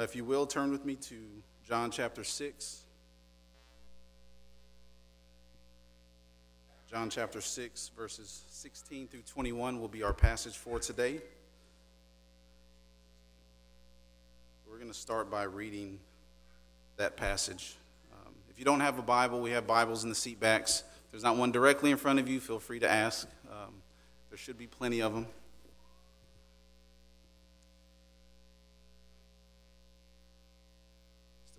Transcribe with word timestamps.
Uh, 0.00 0.02
if 0.02 0.16
you 0.16 0.24
will, 0.24 0.46
turn 0.46 0.70
with 0.70 0.86
me 0.86 0.94
to 0.94 1.14
John 1.62 1.90
chapter 1.90 2.24
6. 2.24 2.80
John 6.90 7.10
chapter 7.10 7.42
6, 7.42 7.90
verses 7.94 8.44
16 8.48 9.08
through 9.08 9.20
21 9.20 9.78
will 9.78 9.88
be 9.88 10.02
our 10.02 10.14
passage 10.14 10.56
for 10.56 10.78
today. 10.78 11.20
We're 14.66 14.78
going 14.78 14.88
to 14.88 14.94
start 14.94 15.30
by 15.30 15.42
reading 15.42 15.98
that 16.96 17.18
passage. 17.18 17.76
Um, 18.10 18.32
if 18.48 18.58
you 18.58 18.64
don't 18.64 18.80
have 18.80 18.98
a 18.98 19.02
Bible, 19.02 19.42
we 19.42 19.50
have 19.50 19.66
Bibles 19.66 20.02
in 20.02 20.08
the 20.08 20.14
seat 20.14 20.40
backs. 20.40 20.82
If 21.04 21.10
there's 21.10 21.24
not 21.24 21.36
one 21.36 21.52
directly 21.52 21.90
in 21.90 21.98
front 21.98 22.18
of 22.18 22.26
you, 22.26 22.40
feel 22.40 22.58
free 22.58 22.78
to 22.78 22.90
ask. 22.90 23.28
Um, 23.50 23.74
there 24.30 24.38
should 24.38 24.56
be 24.56 24.66
plenty 24.66 25.02
of 25.02 25.12
them. 25.12 25.26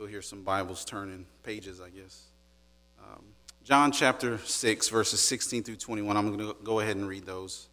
Still 0.01 0.09
hear 0.09 0.23
some 0.23 0.41
Bibles 0.41 0.83
turning 0.83 1.27
pages, 1.43 1.79
I 1.79 1.91
guess. 1.91 2.23
Um, 3.03 3.23
John 3.63 3.91
chapter 3.91 4.39
6, 4.39 4.89
verses 4.89 5.19
16 5.19 5.61
through 5.61 5.75
21. 5.75 6.17
I'm 6.17 6.35
going 6.35 6.39
to 6.39 6.55
go 6.63 6.79
ahead 6.79 6.95
and 6.95 7.07
read 7.07 7.27
those. 7.27 7.67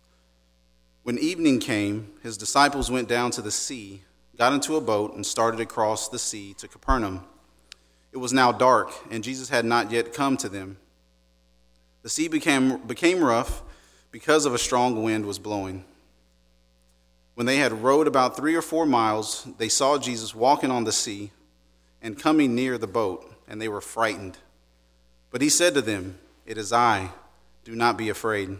When 1.04 1.16
evening 1.16 1.58
came, 1.58 2.12
his 2.22 2.36
disciples 2.36 2.90
went 2.90 3.08
down 3.08 3.30
to 3.30 3.40
the 3.40 3.50
sea, 3.50 4.02
got 4.36 4.52
into 4.52 4.76
a 4.76 4.80
boat, 4.82 5.14
and 5.14 5.24
started 5.24 5.58
across 5.58 6.10
the 6.10 6.18
sea 6.18 6.52
to 6.58 6.68
Capernaum. 6.68 7.24
It 8.12 8.18
was 8.18 8.34
now 8.34 8.52
dark, 8.52 8.92
and 9.10 9.24
Jesus 9.24 9.48
had 9.48 9.64
not 9.64 9.90
yet 9.90 10.12
come 10.12 10.36
to 10.36 10.50
them. 10.50 10.76
The 12.02 12.10
sea 12.10 12.28
became, 12.28 12.76
became 12.86 13.24
rough 13.24 13.62
because 14.10 14.44
of 14.44 14.52
a 14.52 14.58
strong 14.58 15.02
wind 15.02 15.24
was 15.24 15.38
blowing. 15.38 15.82
When 17.36 17.46
they 17.46 17.56
had 17.56 17.72
rowed 17.82 18.06
about 18.06 18.36
three 18.36 18.54
or 18.54 18.60
four 18.60 18.84
miles, 18.84 19.48
they 19.56 19.70
saw 19.70 19.96
Jesus 19.96 20.34
walking 20.34 20.70
on 20.70 20.84
the 20.84 20.92
sea 20.92 21.30
and 22.02 22.18
coming 22.18 22.54
near 22.54 22.78
the 22.78 22.86
boat, 22.86 23.30
and 23.48 23.60
they 23.60 23.68
were 23.68 23.80
frightened. 23.80 24.38
But 25.30 25.42
he 25.42 25.48
said 25.48 25.74
to 25.74 25.82
them, 25.82 26.18
It 26.46 26.58
is 26.58 26.72
I, 26.72 27.10
do 27.64 27.74
not 27.74 27.98
be 27.98 28.08
afraid. 28.08 28.56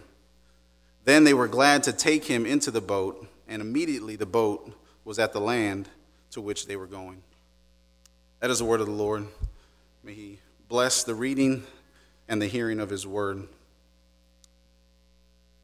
Then 1.04 1.24
they 1.24 1.34
were 1.34 1.48
glad 1.48 1.82
to 1.84 1.92
take 1.92 2.24
him 2.24 2.44
into 2.44 2.70
the 2.70 2.80
boat, 2.80 3.26
and 3.46 3.62
immediately 3.62 4.16
the 4.16 4.26
boat 4.26 4.70
was 5.04 5.18
at 5.18 5.32
the 5.32 5.40
land 5.40 5.88
to 6.32 6.40
which 6.40 6.66
they 6.66 6.76
were 6.76 6.86
going. 6.86 7.22
That 8.40 8.50
is 8.50 8.58
the 8.58 8.64
word 8.64 8.80
of 8.80 8.86
the 8.86 8.92
Lord. 8.92 9.26
May 10.04 10.12
he 10.12 10.38
bless 10.68 11.02
the 11.02 11.14
reading 11.14 11.64
and 12.28 12.42
the 12.42 12.46
hearing 12.46 12.78
of 12.78 12.90
his 12.90 13.06
word. 13.06 13.48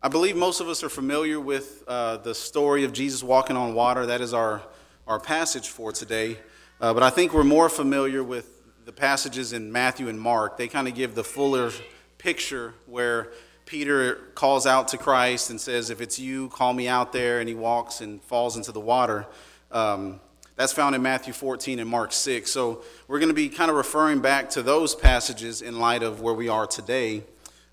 I 0.03 0.09
believe 0.09 0.37
most 0.37 0.61
of 0.61 0.69
us 0.69 0.83
are 0.83 0.89
familiar 0.89 1.41
with 1.41 1.85
uh, 1.87 2.19
the 2.19 2.35
story 2.35 2.85
of 2.85 2.93
Jesus 2.93 3.23
walking 3.23 3.57
on 3.57 3.75
water. 3.75 4.07
That 4.07 4.21
is 4.21 4.35
our, 4.35 4.63
our 5.07 5.21
passage 5.21 5.69
for 5.69 5.93
today. 5.93 6.39
Uh, 6.85 6.93
but 6.93 7.03
I 7.03 7.09
think 7.09 7.33
we're 7.33 7.45
more 7.45 7.71
familiar 7.71 8.23
with 8.23 8.61
the 8.85 8.93
passages 8.93 9.55
in 9.55 9.73
Matthew 9.73 10.11
and 10.11 10.21
Mark. 10.21 10.59
They 10.59 10.69
kind 10.69 10.87
of 10.87 10.95
give 10.95 11.15
the 11.15 11.25
fuller 11.25 11.71
picture 12.19 12.75
where 12.85 13.33
Peter 13.65 14.17
calls 14.35 14.67
out 14.67 14.89
to 14.89 14.99
Christ 14.99 15.49
and 15.49 15.59
says, 15.59 15.89
If 15.89 16.03
it's 16.03 16.19
you, 16.19 16.51
call 16.51 16.75
me 16.75 16.87
out 16.87 17.11
there. 17.11 17.41
And 17.41 17.49
he 17.49 17.55
walks 17.55 18.03
and 18.03 18.23
falls 18.25 18.59
into 18.59 18.71
the 18.71 18.81
water. 18.81 19.25
Um, 19.73 20.21
that's 20.57 20.75
found 20.75 20.95
in 20.95 21.01
Matthew 21.01 21.33
14 21.33 21.79
and 21.79 21.89
Mark 21.89 22.13
6. 22.13 22.51
So 22.51 22.83
we're 23.09 23.19
going 23.19 23.31
to 23.31 23.35
be 23.35 23.49
kind 23.49 23.71
of 23.71 23.79
referring 23.79 24.21
back 24.21 24.51
to 24.51 24.63
those 24.63 24.95
passages 24.95 25.63
in 25.63 25.79
light 25.79 26.03
of 26.03 26.21
where 26.21 26.35
we 26.35 26.51
are 26.51 26.67
today. 26.67 27.23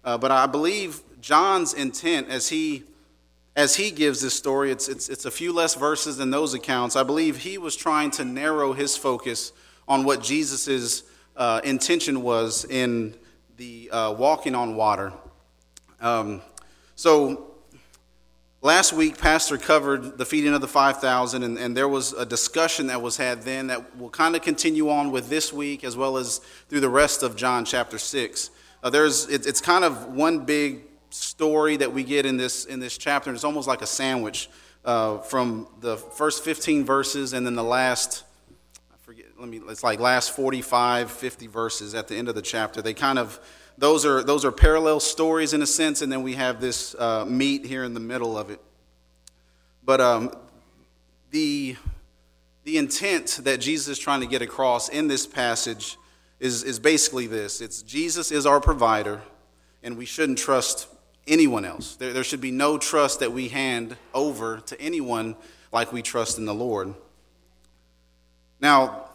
Uh, 0.06 0.18
but 0.18 0.32
I 0.32 0.46
believe 0.46 1.02
John's 1.20 1.74
intent 1.74 2.30
as 2.30 2.48
he 2.48 2.84
as 3.56 3.76
he 3.76 3.92
gives 3.92 4.22
this 4.22 4.34
story, 4.34 4.72
it's, 4.72 4.88
it's, 4.88 5.10
it's 5.10 5.26
a 5.26 5.32
few 5.32 5.52
less 5.52 5.76
verses 5.76 6.18
than 6.18 6.32
those 6.32 6.54
accounts. 6.54 6.96
I 6.96 7.04
believe 7.04 7.38
he 7.38 7.58
was 7.58 7.76
trying 7.76 8.12
to 8.12 8.26
narrow 8.26 8.74
his 8.74 8.96
focus 8.96 9.52
on 9.88 10.06
what 10.06 10.24
Jesus' 10.24 11.04
uh, 11.36 11.60
intention 11.64 12.22
was 12.22 12.66
in 12.66 13.16
the 13.58 13.90
uh, 13.92 14.14
walking 14.14 14.56
on 14.56 14.76
water. 14.76 15.12
Um, 16.00 16.42
so, 16.96 17.56
last 18.62 18.94
week, 18.94 19.18
Pastor 19.18 19.58
covered 19.58 20.18
the 20.18 20.26
feeding 20.26 20.54
of 20.54 20.62
the 20.62 20.68
5,000, 20.68 21.44
and, 21.44 21.58
and 21.58 21.76
there 21.76 21.90
was 21.90 22.14
a 22.14 22.26
discussion 22.26 22.88
that 22.88 23.02
was 23.02 23.18
had 23.18 23.42
then 23.42 23.68
that 23.68 23.98
will 23.98 24.10
kind 24.10 24.36
of 24.36 24.42
continue 24.42 24.90
on 24.90 25.12
with 25.12 25.30
this 25.30 25.52
week 25.52 25.84
as 25.84 25.98
well 25.98 26.16
as 26.16 26.40
through 26.70 26.80
the 26.80 26.90
rest 26.90 27.22
of 27.22 27.36
John 27.36 27.66
chapter 27.66 27.98
6. 27.98 28.50
Uh, 28.82 28.90
there's, 28.90 29.28
it, 29.28 29.46
it's 29.46 29.62
kind 29.62 29.84
of 29.84 30.08
one 30.14 30.46
big 30.46 30.84
story 31.14 31.78
that 31.78 31.92
we 31.94 32.04
get 32.04 32.26
in 32.26 32.38
this 32.38 32.66
in 32.66 32.80
this 32.80 32.98
chapter. 32.98 33.34
It's 33.34 33.44
almost 33.44 33.68
like 33.68 33.82
a 33.82 33.88
sandwich 33.88 34.50
uh, 34.84 35.20
from 35.20 35.68
the 35.80 35.98
first 35.98 36.44
15 36.44 36.86
verses 36.86 37.34
and 37.34 37.46
then 37.46 37.56
the 37.56 37.64
last. 37.64 38.24
I 38.92 38.98
forget. 39.02 39.26
Let 39.40 39.50
me. 39.50 39.62
It's 39.70 39.84
like 39.84 40.00
last 40.00 40.36
45, 40.36 41.12
50 41.12 41.48
verses 41.48 41.96
at 41.96 42.08
the 42.08 42.16
end 42.16 42.30
of 42.30 42.36
the 42.36 42.42
chapter. 42.42 42.82
They 42.82 42.94
kind 42.94 43.20
of 43.20 43.40
those 43.78 44.06
are 44.06 44.24
those 44.24 44.46
are 44.46 44.52
parallel 44.52 45.00
stories 45.00 45.54
in 45.54 45.62
a 45.62 45.68
sense, 45.68 46.02
and 46.02 46.12
then 46.12 46.24
we 46.24 46.34
have 46.34 46.62
this 46.62 46.96
uh, 46.96 47.26
meat 47.26 47.66
here 47.66 47.84
in 47.84 47.94
the 47.94 48.00
middle 48.00 48.38
of 48.38 48.50
it. 48.50 48.60
But 49.84 50.02
um, 50.02 50.32
the 51.32 51.76
the 52.64 52.78
intent 52.78 53.40
that 53.44 53.60
Jesus 53.60 53.88
is 53.88 54.00
trying 54.00 54.22
to 54.22 54.28
get 54.28 54.42
across 54.42 54.90
in 54.90 55.08
this 55.08 55.26
passage 55.26 55.98
is, 56.40 56.64
is 56.64 56.80
basically 56.80 57.28
this 57.28 57.62
it's 57.62 57.82
Jesus 57.82 58.32
is 58.32 58.46
our 58.46 58.60
provider, 58.60 59.22
and 59.82 59.98
we 59.98 60.06
shouldn't 60.06 60.38
trust 60.38 60.88
anyone 61.28 61.66
else. 61.66 61.96
There, 61.96 62.14
there 62.14 62.24
should 62.24 62.42
be 62.42 62.52
no 62.52 62.78
trust 62.78 63.20
that 63.20 63.32
we 63.32 63.48
hand 63.50 63.98
over 64.14 64.60
to 64.62 64.80
anyone 64.82 65.36
like 65.72 65.94
we 65.94 66.02
trust 66.02 66.38
in 66.38 66.46
the 66.46 66.54
Lord. 66.54 66.94
Now, 68.60 69.06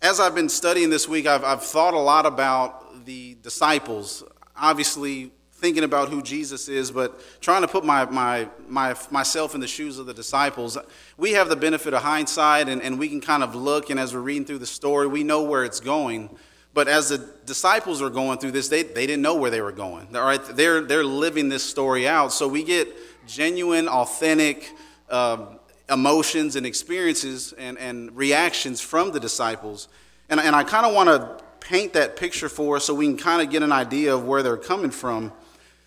as 0.00 0.20
I've 0.20 0.34
been 0.34 0.48
studying 0.48 0.90
this 0.90 1.08
week, 1.08 1.26
I've, 1.26 1.44
I've 1.44 1.62
thought 1.62 1.94
a 1.94 1.98
lot 1.98 2.26
about 2.26 3.04
the 3.06 3.36
disciples. 3.42 4.22
Obviously, 4.56 5.32
thinking 5.52 5.84
about 5.84 6.10
who 6.10 6.20
Jesus 6.20 6.68
is, 6.68 6.90
but 6.90 7.18
trying 7.40 7.62
to 7.62 7.68
put 7.68 7.84
my, 7.84 8.04
my, 8.06 8.48
my, 8.68 8.94
myself 9.10 9.54
in 9.54 9.60
the 9.60 9.66
shoes 9.66 9.98
of 9.98 10.04
the 10.04 10.12
disciples. 10.12 10.76
We 11.16 11.32
have 11.32 11.48
the 11.48 11.56
benefit 11.56 11.94
of 11.94 12.02
hindsight, 12.02 12.68
and, 12.68 12.82
and 12.82 12.98
we 12.98 13.08
can 13.08 13.22
kind 13.22 13.42
of 13.42 13.54
look, 13.54 13.88
and 13.88 13.98
as 13.98 14.12
we're 14.12 14.20
reading 14.20 14.44
through 14.44 14.58
the 14.58 14.66
story, 14.66 15.06
we 15.06 15.24
know 15.24 15.42
where 15.42 15.64
it's 15.64 15.80
going. 15.80 16.28
But 16.74 16.88
as 16.88 17.10
the 17.10 17.18
disciples 17.46 18.02
are 18.02 18.10
going 18.10 18.38
through 18.38 18.50
this, 18.50 18.68
they, 18.68 18.82
they 18.82 19.06
didn't 19.06 19.22
know 19.22 19.36
where 19.36 19.50
they 19.50 19.60
were 19.60 19.72
going. 19.72 20.14
All 20.14 20.24
right, 20.24 20.44
they're, 20.44 20.80
they're 20.80 21.04
living 21.04 21.48
this 21.48 21.62
story 21.62 22.06
out. 22.08 22.32
So 22.32 22.48
we 22.48 22.64
get 22.64 22.88
genuine, 23.28 23.88
authentic 23.88 24.72
um, 25.08 25.60
emotions 25.88 26.56
and 26.56 26.66
experiences 26.66 27.54
and, 27.56 27.78
and 27.78 28.14
reactions 28.16 28.80
from 28.80 29.12
the 29.12 29.20
disciples. 29.20 29.88
And, 30.28 30.40
and 30.40 30.56
I 30.56 30.64
kind 30.64 30.84
of 30.84 30.94
want 30.94 31.08
to 31.08 31.44
paint 31.60 31.92
that 31.92 32.16
picture 32.16 32.48
for 32.48 32.76
us 32.76 32.84
so 32.84 32.94
we 32.94 33.06
can 33.06 33.16
kind 33.16 33.40
of 33.40 33.50
get 33.50 33.62
an 33.62 33.72
idea 33.72 34.12
of 34.12 34.24
where 34.24 34.42
they're 34.42 34.56
coming 34.56 34.90
from. 34.90 35.32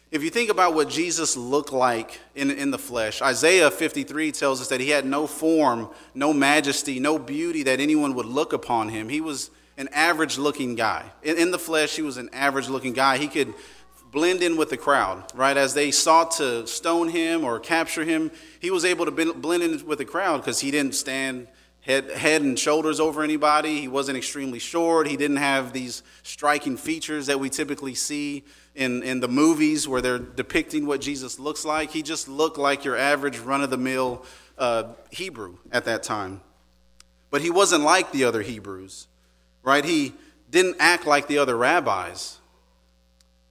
If 0.10 0.24
you 0.24 0.30
think 0.30 0.50
about 0.50 0.74
what 0.74 0.88
Jesus 0.88 1.36
looked 1.36 1.74
like 1.74 2.22
in, 2.34 2.50
in 2.50 2.72
the 2.72 2.78
flesh, 2.78 3.22
Isaiah 3.22 3.70
53 3.70 4.32
tells 4.32 4.62
us 4.62 4.70
that 4.70 4.80
he 4.80 4.90
had 4.90 5.06
no 5.06 5.28
form, 5.28 5.90
no 6.16 6.32
majesty, 6.32 6.98
no 6.98 7.20
beauty 7.20 7.64
that 7.64 7.82
anyone 7.82 8.16
would 8.16 8.26
look 8.26 8.54
upon 8.54 8.88
him. 8.88 9.10
He 9.10 9.20
was 9.20 9.52
an 9.78 9.90
average 9.94 10.38
looking 10.38 10.76
guy. 10.76 11.06
In, 11.24 11.38
in 11.38 11.52
the 11.52 11.60
flesh, 11.60 11.96
he 11.96 12.02
was 12.02 12.18
an 12.18 12.30
average 12.34 12.68
looking 12.68 12.94
guy. 12.94 13.18
He 13.18 13.28
could 13.28 13.54
blend 14.12 14.42
in 14.42 14.58
with 14.58 14.70
the 14.70 14.78
crowd, 14.78 15.24
right? 15.36 15.56
As 15.56 15.74
they 15.74 15.92
sought 15.92 16.32
to 16.38 16.66
stone 16.66 17.10
him 17.10 17.44
or 17.44 17.60
capture 17.60 18.04
him, 18.04 18.32
he 18.60 18.72
was 18.72 18.86
able 18.86 19.06
to 19.06 19.34
blend 19.34 19.64
in 19.64 19.86
with 19.86 20.00
the 20.00 20.06
crowd 20.06 20.38
because 20.38 20.60
he 20.60 20.72
didn't 20.72 20.96
stand 20.96 21.48
head, 21.82 22.12
head 22.12 22.42
and 22.42 22.58
shoulders 22.58 23.00
over 23.00 23.24
anybody. 23.24 23.80
He 23.82 23.88
wasn't 23.88 24.18
extremely 24.18 24.60
short. 24.60 25.08
He 25.08 25.18
didn't 25.18 25.38
have 25.38 25.74
these 25.74 26.04
striking 26.24 26.78
features 26.78 27.28
that 27.28 27.40
we 27.40 27.50
typically 27.50 27.96
see 27.96 28.44
in, 28.76 29.04
in 29.04 29.20
the 29.20 29.28
movies 29.28 29.88
where 29.88 30.02
they're 30.02 30.20
depicting 30.20 30.86
what 30.86 31.02
Jesus 31.02 31.40
looks 31.40 31.66
like. 31.66 31.92
He 31.92 32.02
just 32.02 32.28
looked 32.28 32.58
like 32.58 32.84
your 32.84 32.98
average 32.98 33.40
run 33.40 33.62
of 33.62 33.70
the 33.70 33.78
mill 33.78 34.26
uh, 34.58 34.94
Hebrew 35.12 35.58
at 35.72 35.86
that 35.86 36.04
time. 36.04 36.42
But 37.30 37.42
he 37.42 37.50
wasn't 37.50 37.84
like 37.84 38.12
the 38.12 38.24
other 38.24 38.42
Hebrews 38.42 39.08
right? 39.68 39.84
He 39.84 40.14
didn't 40.50 40.78
act 40.80 41.06
like 41.06 41.28
the 41.28 41.40
other 41.40 41.58
rabbis. 41.58 42.38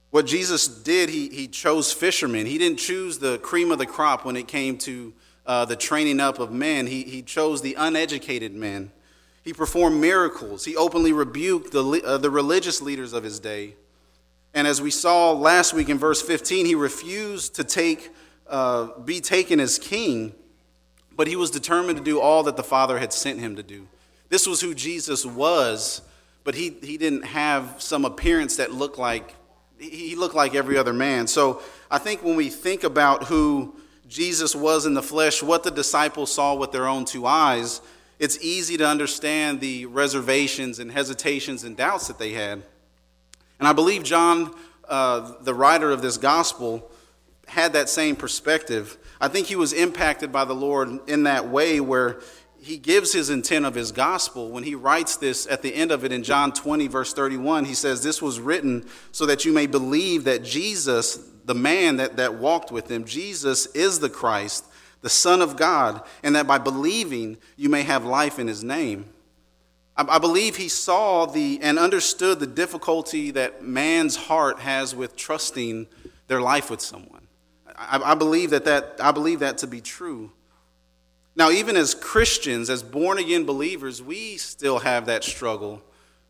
What 0.09 0.25
Jesus 0.25 0.67
did, 0.67 1.09
he, 1.09 1.29
he 1.29 1.47
chose 1.47 1.93
fishermen. 1.93 2.47
He 2.47 2.57
didn't 2.57 2.79
choose 2.79 3.19
the 3.19 3.37
cream 3.37 3.71
of 3.71 3.77
the 3.77 3.85
crop 3.85 4.25
when 4.25 4.35
it 4.35 4.47
came 4.47 4.79
to 4.79 5.13
uh, 5.45 5.65
the 5.65 5.75
training 5.75 6.19
up 6.19 6.39
of 6.39 6.51
men. 6.51 6.87
He, 6.87 7.03
he 7.03 7.21
chose 7.21 7.61
the 7.61 7.75
uneducated 7.77 8.55
men. 8.55 8.91
He 9.43 9.53
performed 9.53 10.01
miracles. 10.01 10.65
He 10.65 10.75
openly 10.75 11.13
rebuked 11.13 11.71
the, 11.71 12.01
uh, 12.03 12.17
the 12.17 12.31
religious 12.31 12.81
leaders 12.81 13.13
of 13.13 13.23
his 13.23 13.39
day. 13.39 13.75
And 14.55 14.65
as 14.65 14.81
we 14.81 14.89
saw 14.89 15.33
last 15.33 15.71
week 15.71 15.87
in 15.87 15.99
verse 15.99 16.23
15, 16.23 16.65
he 16.65 16.73
refused 16.73 17.53
to 17.57 17.63
take, 17.63 18.09
uh, 18.47 18.99
be 19.01 19.21
taken 19.21 19.59
as 19.59 19.77
king, 19.77 20.33
but 21.15 21.27
he 21.27 21.35
was 21.35 21.51
determined 21.51 21.99
to 21.99 22.03
do 22.03 22.19
all 22.19 22.41
that 22.43 22.57
the 22.57 22.63
Father 22.63 22.97
had 22.97 23.13
sent 23.13 23.39
him 23.39 23.55
to 23.55 23.61
do. 23.61 23.87
This 24.29 24.47
was 24.47 24.61
who 24.61 24.73
Jesus 24.73 25.25
was, 25.25 26.01
but 26.47 26.55
he, 26.55 26.77
he 26.81 26.95
didn't 26.95 27.25
have 27.25 27.75
some 27.77 28.05
appearance 28.05 28.55
that 28.55 28.71
looked 28.71 28.97
like, 28.97 29.35
he 29.77 30.15
looked 30.15 30.33
like 30.33 30.55
every 30.55 30.77
other 30.77 30.93
man. 30.93 31.27
So 31.27 31.61
I 31.91 31.97
think 31.97 32.23
when 32.23 32.37
we 32.37 32.47
think 32.47 32.85
about 32.85 33.25
who 33.25 33.75
Jesus 34.07 34.55
was 34.55 34.85
in 34.85 34.93
the 34.93 35.03
flesh, 35.03 35.43
what 35.43 35.63
the 35.63 35.71
disciples 35.71 36.33
saw 36.33 36.55
with 36.55 36.71
their 36.71 36.87
own 36.87 37.03
two 37.03 37.25
eyes, 37.25 37.81
it's 38.17 38.41
easy 38.41 38.77
to 38.77 38.87
understand 38.87 39.59
the 39.59 39.87
reservations 39.87 40.79
and 40.79 40.89
hesitations 40.89 41.65
and 41.65 41.75
doubts 41.75 42.07
that 42.07 42.17
they 42.17 42.31
had. 42.31 42.63
And 43.59 43.67
I 43.67 43.73
believe 43.73 44.03
John, 44.03 44.55
uh, 44.87 45.33
the 45.41 45.53
writer 45.53 45.91
of 45.91 46.01
this 46.01 46.15
gospel, 46.15 46.89
had 47.49 47.73
that 47.73 47.89
same 47.89 48.15
perspective. 48.15 48.97
I 49.19 49.27
think 49.27 49.47
he 49.47 49.57
was 49.57 49.73
impacted 49.73 50.31
by 50.31 50.45
the 50.45 50.55
Lord 50.55 51.09
in 51.09 51.23
that 51.23 51.49
way 51.49 51.81
where 51.81 52.21
he 52.59 52.77
gives 52.77 53.13
his 53.13 53.29
intent 53.29 53.65
of 53.65 53.75
his 53.75 53.91
gospel 53.91 54.49
when 54.49 54.63
he 54.63 54.75
writes 54.75 55.17
this 55.17 55.47
at 55.47 55.61
the 55.61 55.73
end 55.73 55.91
of 55.91 56.03
it 56.03 56.11
in 56.11 56.23
John 56.23 56.51
20, 56.51 56.87
verse 56.87 57.13
31. 57.13 57.65
He 57.65 57.73
says, 57.73 58.03
This 58.03 58.21
was 58.21 58.39
written 58.39 58.85
so 59.11 59.25
that 59.25 59.45
you 59.45 59.53
may 59.53 59.67
believe 59.67 60.25
that 60.25 60.43
Jesus, 60.43 61.17
the 61.45 61.55
man 61.55 61.97
that, 61.97 62.17
that 62.17 62.35
walked 62.35 62.71
with 62.71 62.89
him, 62.89 63.05
Jesus 63.05 63.67
is 63.67 63.99
the 63.99 64.09
Christ, 64.09 64.65
the 65.01 65.09
Son 65.09 65.41
of 65.41 65.55
God, 65.55 66.01
and 66.23 66.35
that 66.35 66.47
by 66.47 66.57
believing 66.57 67.37
you 67.55 67.69
may 67.69 67.83
have 67.83 68.05
life 68.05 68.39
in 68.39 68.47
his 68.47 68.63
name. 68.63 69.13
I, 69.95 70.15
I 70.15 70.19
believe 70.19 70.55
he 70.55 70.69
saw 70.69 71.25
the 71.25 71.59
and 71.61 71.77
understood 71.77 72.39
the 72.39 72.47
difficulty 72.47 73.31
that 73.31 73.63
man's 73.63 74.15
heart 74.15 74.59
has 74.59 74.95
with 74.95 75.15
trusting 75.15 75.87
their 76.27 76.41
life 76.41 76.69
with 76.69 76.81
someone. 76.81 77.27
I, 77.75 78.11
I 78.11 78.15
believe 78.15 78.49
that, 78.49 78.65
that 78.65 78.95
I 78.99 79.11
believe 79.11 79.39
that 79.39 79.59
to 79.59 79.67
be 79.67 79.81
true. 79.81 80.31
Now, 81.37 81.51
even 81.51 81.77
as 81.77 81.93
Christians, 81.93 82.67
as 82.67 82.81
born 82.81 83.19
again 83.19 83.45
believers, 83.45 84.01
we 84.01 84.37
still 84.37 84.79
have 84.79 85.05
that 85.05 85.23
struggle 85.23 85.83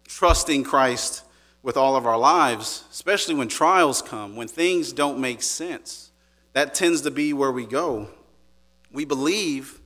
trusting 0.06 0.66
Christ 0.66 1.24
with 1.64 1.78
all 1.78 1.96
of 1.96 2.06
our 2.06 2.18
lives, 2.18 2.84
especially 2.92 3.34
when 3.34 3.48
trials 3.48 4.02
come, 4.02 4.36
when 4.36 4.50
things 4.50 4.92
don't 4.92 5.20
make 5.20 5.42
sense. 5.42 6.12
That 6.52 6.74
tends 6.74 7.02
to 7.02 7.12
be 7.12 7.32
where 7.32 7.54
we 7.54 7.66
go. 7.66 8.10
We 8.92 9.06
believe, 9.06 9.80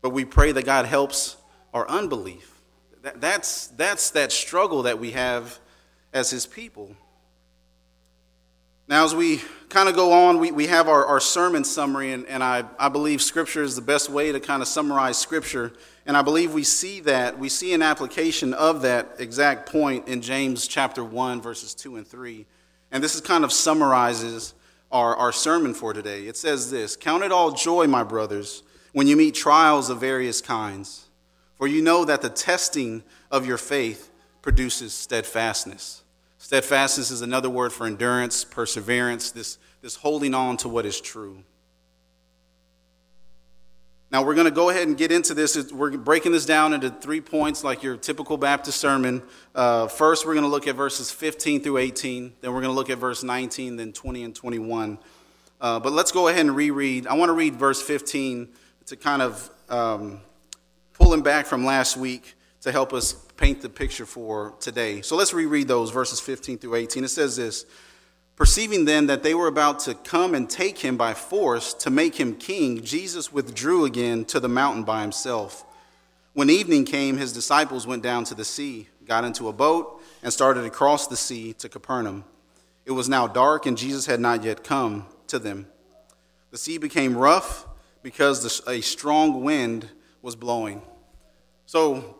but 0.00 0.10
we 0.10 0.24
pray 0.24 0.52
that 0.52 0.64
God 0.64 0.86
helps 0.86 1.36
our 1.74 1.86
unbelief. 1.86 2.62
That, 3.02 3.20
that's, 3.20 3.66
that's 3.66 4.10
that 4.12 4.32
struggle 4.32 4.84
that 4.84 4.98
we 4.98 5.10
have 5.10 5.58
as 6.14 6.30
His 6.30 6.46
people. 6.46 6.96
Now, 8.90 9.04
as 9.04 9.14
we 9.14 9.40
kind 9.68 9.88
of 9.88 9.94
go 9.94 10.10
on, 10.10 10.40
we, 10.40 10.50
we 10.50 10.66
have 10.66 10.88
our, 10.88 11.06
our 11.06 11.20
sermon 11.20 11.62
summary, 11.62 12.10
and, 12.10 12.26
and 12.26 12.42
I, 12.42 12.64
I 12.76 12.88
believe 12.88 13.22
Scripture 13.22 13.62
is 13.62 13.76
the 13.76 13.82
best 13.82 14.10
way 14.10 14.32
to 14.32 14.40
kind 14.40 14.62
of 14.62 14.66
summarize 14.66 15.16
Scripture. 15.16 15.72
And 16.06 16.16
I 16.16 16.22
believe 16.22 16.52
we 16.52 16.64
see 16.64 16.98
that, 17.02 17.38
we 17.38 17.48
see 17.48 17.72
an 17.72 17.82
application 17.82 18.52
of 18.52 18.82
that 18.82 19.14
exact 19.20 19.70
point 19.70 20.08
in 20.08 20.20
James 20.20 20.66
chapter 20.66 21.04
1, 21.04 21.40
verses 21.40 21.72
2 21.72 21.98
and 21.98 22.06
3. 22.06 22.46
And 22.90 23.00
this 23.00 23.14
is 23.14 23.20
kind 23.20 23.44
of 23.44 23.52
summarizes 23.52 24.54
our, 24.90 25.14
our 25.14 25.30
sermon 25.30 25.72
for 25.72 25.92
today. 25.92 26.26
It 26.26 26.36
says 26.36 26.72
this 26.72 26.96
Count 26.96 27.22
it 27.22 27.30
all 27.30 27.52
joy, 27.52 27.86
my 27.86 28.02
brothers, 28.02 28.64
when 28.92 29.06
you 29.06 29.16
meet 29.16 29.36
trials 29.36 29.88
of 29.88 30.00
various 30.00 30.40
kinds, 30.40 31.06
for 31.54 31.68
you 31.68 31.80
know 31.80 32.04
that 32.04 32.22
the 32.22 32.28
testing 32.28 33.04
of 33.30 33.46
your 33.46 33.56
faith 33.56 34.10
produces 34.42 34.92
steadfastness. 34.92 36.02
Steadfastness 36.42 37.10
is 37.10 37.20
another 37.20 37.50
word 37.50 37.70
for 37.70 37.86
endurance, 37.86 38.44
perseverance, 38.44 39.30
this, 39.30 39.58
this 39.82 39.94
holding 39.96 40.32
on 40.32 40.56
to 40.56 40.70
what 40.70 40.86
is 40.86 40.98
true. 40.98 41.44
Now, 44.10 44.24
we're 44.24 44.34
going 44.34 44.46
to 44.46 44.50
go 44.50 44.70
ahead 44.70 44.88
and 44.88 44.96
get 44.96 45.12
into 45.12 45.34
this. 45.34 45.70
We're 45.70 45.98
breaking 45.98 46.32
this 46.32 46.46
down 46.46 46.72
into 46.72 46.88
three 46.88 47.20
points, 47.20 47.62
like 47.62 47.82
your 47.82 47.98
typical 47.98 48.38
Baptist 48.38 48.80
sermon. 48.80 49.22
Uh, 49.54 49.86
first, 49.86 50.24
we're 50.24 50.32
going 50.32 50.46
to 50.46 50.50
look 50.50 50.66
at 50.66 50.76
verses 50.76 51.10
15 51.10 51.60
through 51.60 51.76
18. 51.76 52.32
Then, 52.40 52.54
we're 52.54 52.62
going 52.62 52.72
to 52.72 52.74
look 52.74 52.88
at 52.88 52.96
verse 52.96 53.22
19, 53.22 53.76
then 53.76 53.92
20 53.92 54.24
and 54.24 54.34
21. 54.34 54.98
Uh, 55.60 55.78
but 55.78 55.92
let's 55.92 56.10
go 56.10 56.28
ahead 56.28 56.40
and 56.40 56.56
reread. 56.56 57.06
I 57.06 57.14
want 57.16 57.28
to 57.28 57.34
read 57.34 57.56
verse 57.56 57.82
15 57.82 58.48
to 58.86 58.96
kind 58.96 59.20
of 59.20 59.50
um, 59.68 60.22
pulling 60.94 61.20
back 61.20 61.44
from 61.44 61.66
last 61.66 61.98
week 61.98 62.34
to 62.62 62.72
help 62.72 62.94
us 62.94 63.12
paint 63.40 63.62
the 63.62 63.70
picture 63.70 64.04
for 64.04 64.54
today. 64.60 65.00
So 65.00 65.16
let's 65.16 65.32
reread 65.32 65.66
those 65.66 65.90
verses 65.90 66.20
15 66.20 66.58
through 66.58 66.74
18. 66.74 67.04
It 67.04 67.08
says 67.08 67.36
this 67.36 67.64
Perceiving 68.36 68.84
then 68.84 69.06
that 69.06 69.22
they 69.22 69.34
were 69.34 69.48
about 69.48 69.80
to 69.80 69.94
come 69.94 70.34
and 70.34 70.48
take 70.48 70.78
him 70.78 70.96
by 70.96 71.14
force 71.14 71.74
to 71.74 71.90
make 71.90 72.20
him 72.20 72.36
king, 72.36 72.82
Jesus 72.84 73.32
withdrew 73.32 73.86
again 73.86 74.26
to 74.26 74.40
the 74.40 74.48
mountain 74.48 74.84
by 74.84 75.00
himself. 75.00 75.64
When 76.34 76.50
evening 76.50 76.84
came, 76.84 77.16
his 77.16 77.32
disciples 77.32 77.86
went 77.86 78.02
down 78.02 78.24
to 78.24 78.34
the 78.34 78.44
sea, 78.44 78.88
got 79.06 79.24
into 79.24 79.48
a 79.48 79.52
boat, 79.52 80.00
and 80.22 80.32
started 80.32 80.64
across 80.64 81.06
the 81.06 81.16
sea 81.16 81.54
to 81.54 81.68
Capernaum. 81.68 82.24
It 82.84 82.92
was 82.92 83.08
now 83.08 83.26
dark, 83.26 83.66
and 83.66 83.76
Jesus 83.76 84.06
had 84.06 84.20
not 84.20 84.44
yet 84.44 84.62
come 84.62 85.06
to 85.28 85.38
them. 85.38 85.66
The 86.50 86.58
sea 86.58 86.78
became 86.78 87.16
rough 87.16 87.66
because 88.02 88.62
a 88.66 88.80
strong 88.80 89.42
wind 89.42 89.88
was 90.22 90.36
blowing. 90.36 90.82
So 91.66 92.19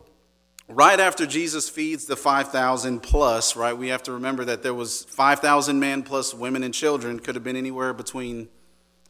right 0.73 0.99
after 0.99 1.25
Jesus 1.25 1.69
feeds 1.69 2.05
the 2.05 2.15
5,000 2.15 3.01
plus, 3.01 3.55
right, 3.55 3.77
we 3.77 3.89
have 3.89 4.03
to 4.03 4.13
remember 4.13 4.45
that 4.45 4.63
there 4.63 4.73
was 4.73 5.03
5,000 5.05 5.79
men 5.79 6.03
plus 6.03 6.33
women 6.33 6.63
and 6.63 6.73
children, 6.73 7.19
could 7.19 7.35
have 7.35 7.43
been 7.43 7.55
anywhere 7.55 7.93
between 7.93 8.47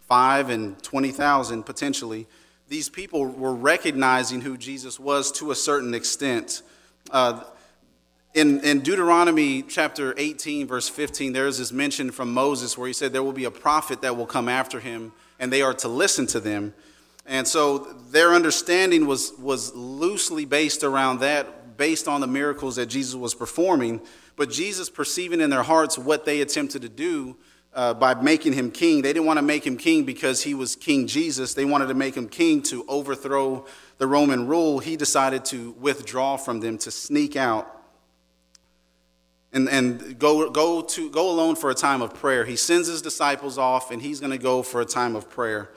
5 0.08 0.50
and 0.50 0.82
20,000 0.84 1.64
potentially. 1.64 2.28
These 2.68 2.90
people 2.90 3.26
were 3.26 3.54
recognizing 3.54 4.42
who 4.42 4.58
Jesus 4.58 5.00
was 5.00 5.32
to 5.34 5.52
a 5.52 5.56
certain 5.56 5.94
extent. 5.94 6.62
Uh, 7.10 7.44
in, 8.34 8.62
in 8.62 8.80
Deuteronomy 8.80 9.62
chapter 9.62 10.14
18, 10.18 10.68
verse 10.68 10.88
15, 10.88 11.34
there 11.34 11.48
is 11.48 11.58
this 11.58 11.72
mention 11.72 12.12
from 12.12 12.34
Moses 12.34 12.78
where 12.78 12.88
he 12.88 12.94
said, 12.94 13.12
There 13.12 13.24
will 13.24 13.34
be 13.34 13.46
a 13.46 13.52
prophet 13.52 14.02
that 14.02 14.16
will 14.16 14.26
come 14.26 14.48
after 14.48 14.80
him, 14.80 15.12
and 15.40 15.52
they 15.52 15.62
are 15.62 15.74
to 15.76 15.88
listen 15.88 16.28
to 16.28 16.40
them. 16.40 16.74
And 17.32 17.48
so 17.48 17.78
their 18.10 18.34
understanding 18.34 19.08
was, 19.08 19.32
was 19.40 19.74
loosely 19.74 20.44
based 20.44 20.84
around 20.84 21.22
that, 21.22 21.78
based 21.78 22.10
on 22.10 22.20
the 22.20 22.28
miracles 22.28 22.76
that 22.76 22.88
Jesus 22.88 23.16
was 23.16 23.34
performing. 23.34 24.02
But 24.36 24.50
Jesus, 24.50 24.90
perceiving 24.90 25.40
in 25.40 25.50
their 25.50 25.64
hearts 25.64 25.98
what 25.98 26.26
they 26.26 26.42
attempted 26.42 26.82
to 26.82 26.90
do 26.90 27.38
uh, 27.74 27.94
by 27.94 28.16
making 28.16 28.52
him 28.52 28.70
king, 28.70 29.02
they 29.02 29.14
didn't 29.14 29.28
want 29.28 29.38
to 29.38 29.44
make 29.44 29.66
him 29.66 29.78
king 29.78 30.04
because 30.04 30.44
he 30.44 30.54
was 30.54 30.76
King 30.76 31.08
Jesus. 31.08 31.54
They 31.54 31.64
wanted 31.64 31.88
to 31.88 31.94
make 31.94 32.16
him 32.16 32.28
king 32.28 32.62
to 32.64 32.84
overthrow 32.90 33.66
the 33.98 34.08
Roman 34.08 34.46
rule. 34.46 34.80
He 34.80 34.98
decided 34.98 35.46
to 35.46 35.72
withdraw 35.80 36.36
from 36.36 36.60
them, 36.60 36.78
to 36.80 36.92
sneak 36.92 37.38
out. 37.38 37.82
And, 39.54 39.70
and 39.70 40.20
go, 40.20 40.50
go, 40.50 40.82
to, 40.82 41.10
go 41.10 41.32
alone 41.32 41.56
for 41.56 41.70
a 41.70 41.76
time 41.76 42.02
of 42.02 42.14
prayer. 42.14 42.44
He 42.44 42.58
sends 42.58 42.90
his 42.90 43.02
disciples 43.02 43.58
off, 43.58 43.90
and 43.90 44.02
he's 44.02 44.20
going 44.20 44.34
to 44.34 44.38
go 44.38 44.64
for 44.64 44.82
a 44.82 44.86
time 44.86 45.16
of 45.16 45.30
prayer. 45.30 45.72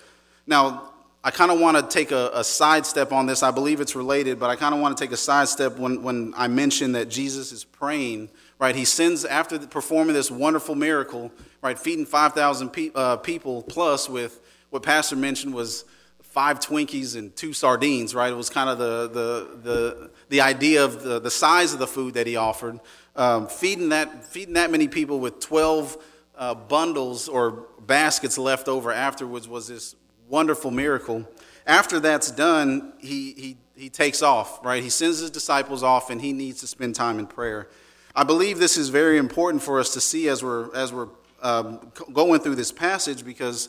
Now, 0.48 0.90
I 1.26 1.30
kind 1.30 1.50
of 1.50 1.58
want 1.58 1.78
to 1.78 1.82
take 1.82 2.10
a, 2.10 2.30
a 2.34 2.44
sidestep 2.44 3.10
on 3.10 3.24
this. 3.24 3.42
I 3.42 3.50
believe 3.50 3.80
it's 3.80 3.96
related, 3.96 4.38
but 4.38 4.50
I 4.50 4.56
kind 4.56 4.74
of 4.74 4.80
want 4.82 4.94
to 4.94 5.02
take 5.02 5.10
a 5.10 5.16
sidestep 5.16 5.78
when, 5.78 6.02
when 6.02 6.34
I 6.36 6.48
mention 6.48 6.92
that 6.92 7.08
Jesus 7.08 7.50
is 7.50 7.64
praying, 7.64 8.28
right? 8.58 8.76
He 8.76 8.84
sends, 8.84 9.24
after 9.24 9.58
performing 9.58 10.12
this 10.12 10.30
wonderful 10.30 10.74
miracle, 10.74 11.32
right, 11.62 11.78
feeding 11.78 12.04
5,000 12.04 12.68
pe- 12.68 12.90
uh, 12.94 13.16
people 13.16 13.62
plus 13.62 14.06
with 14.06 14.38
what 14.68 14.82
Pastor 14.82 15.16
mentioned 15.16 15.54
was 15.54 15.86
five 16.20 16.60
Twinkies 16.60 17.16
and 17.16 17.34
two 17.34 17.54
sardines, 17.54 18.14
right? 18.14 18.30
It 18.30 18.36
was 18.36 18.50
kind 18.50 18.68
of 18.68 18.76
the, 18.76 19.08
the, 19.08 19.58
the, 19.62 20.10
the 20.28 20.40
idea 20.42 20.84
of 20.84 21.02
the, 21.02 21.20
the 21.20 21.30
size 21.30 21.72
of 21.72 21.78
the 21.78 21.86
food 21.86 22.14
that 22.14 22.26
he 22.26 22.36
offered. 22.36 22.80
Um, 23.16 23.46
feeding, 23.46 23.88
that, 23.88 24.26
feeding 24.26 24.54
that 24.54 24.70
many 24.70 24.88
people 24.88 25.20
with 25.20 25.40
12 25.40 25.96
uh, 26.36 26.54
bundles 26.54 27.28
or 27.28 27.66
baskets 27.80 28.36
left 28.36 28.68
over 28.68 28.92
afterwards 28.92 29.48
was 29.48 29.68
this 29.68 29.96
wonderful 30.28 30.70
miracle. 30.70 31.28
After 31.66 32.00
that's 32.00 32.30
done, 32.30 32.92
he, 32.98 33.32
he, 33.32 33.56
he 33.76 33.88
takes 33.88 34.22
off, 34.22 34.64
right? 34.64 34.82
He 34.82 34.90
sends 34.90 35.18
his 35.18 35.30
disciples 35.30 35.82
off 35.82 36.10
and 36.10 36.20
he 36.20 36.32
needs 36.32 36.60
to 36.60 36.66
spend 36.66 36.94
time 36.94 37.18
in 37.18 37.26
prayer. 37.26 37.68
I 38.14 38.24
believe 38.24 38.58
this 38.58 38.76
is 38.76 38.90
very 38.90 39.18
important 39.18 39.62
for 39.62 39.80
us 39.80 39.92
to 39.94 40.00
see 40.00 40.28
as 40.28 40.42
we're, 40.42 40.74
as 40.74 40.92
we're 40.92 41.08
um, 41.42 41.92
going 42.12 42.40
through 42.40 42.54
this 42.54 42.70
passage 42.70 43.24
because 43.24 43.68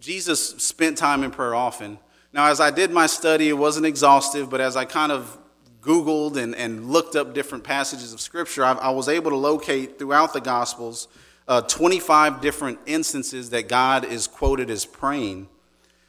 Jesus 0.00 0.50
spent 0.62 0.98
time 0.98 1.22
in 1.22 1.30
prayer 1.30 1.54
often. 1.54 1.98
Now, 2.32 2.46
as 2.46 2.60
I 2.60 2.70
did 2.70 2.90
my 2.90 3.06
study, 3.06 3.48
it 3.48 3.54
wasn't 3.54 3.86
exhaustive, 3.86 4.50
but 4.50 4.60
as 4.60 4.76
I 4.76 4.84
kind 4.84 5.12
of 5.12 5.38
Googled 5.80 6.36
and, 6.36 6.54
and 6.54 6.90
looked 6.90 7.16
up 7.16 7.32
different 7.32 7.64
passages 7.64 8.12
of 8.12 8.20
Scripture, 8.20 8.64
I, 8.64 8.72
I 8.72 8.90
was 8.90 9.08
able 9.08 9.30
to 9.30 9.36
locate 9.36 9.98
throughout 9.98 10.32
the 10.32 10.40
Gospels 10.40 11.08
uh, 11.48 11.60
25 11.62 12.40
different 12.40 12.78
instances 12.86 13.50
that 13.50 13.68
God 13.68 14.04
is 14.04 14.26
quoted 14.26 14.68
as 14.68 14.84
praying. 14.84 15.48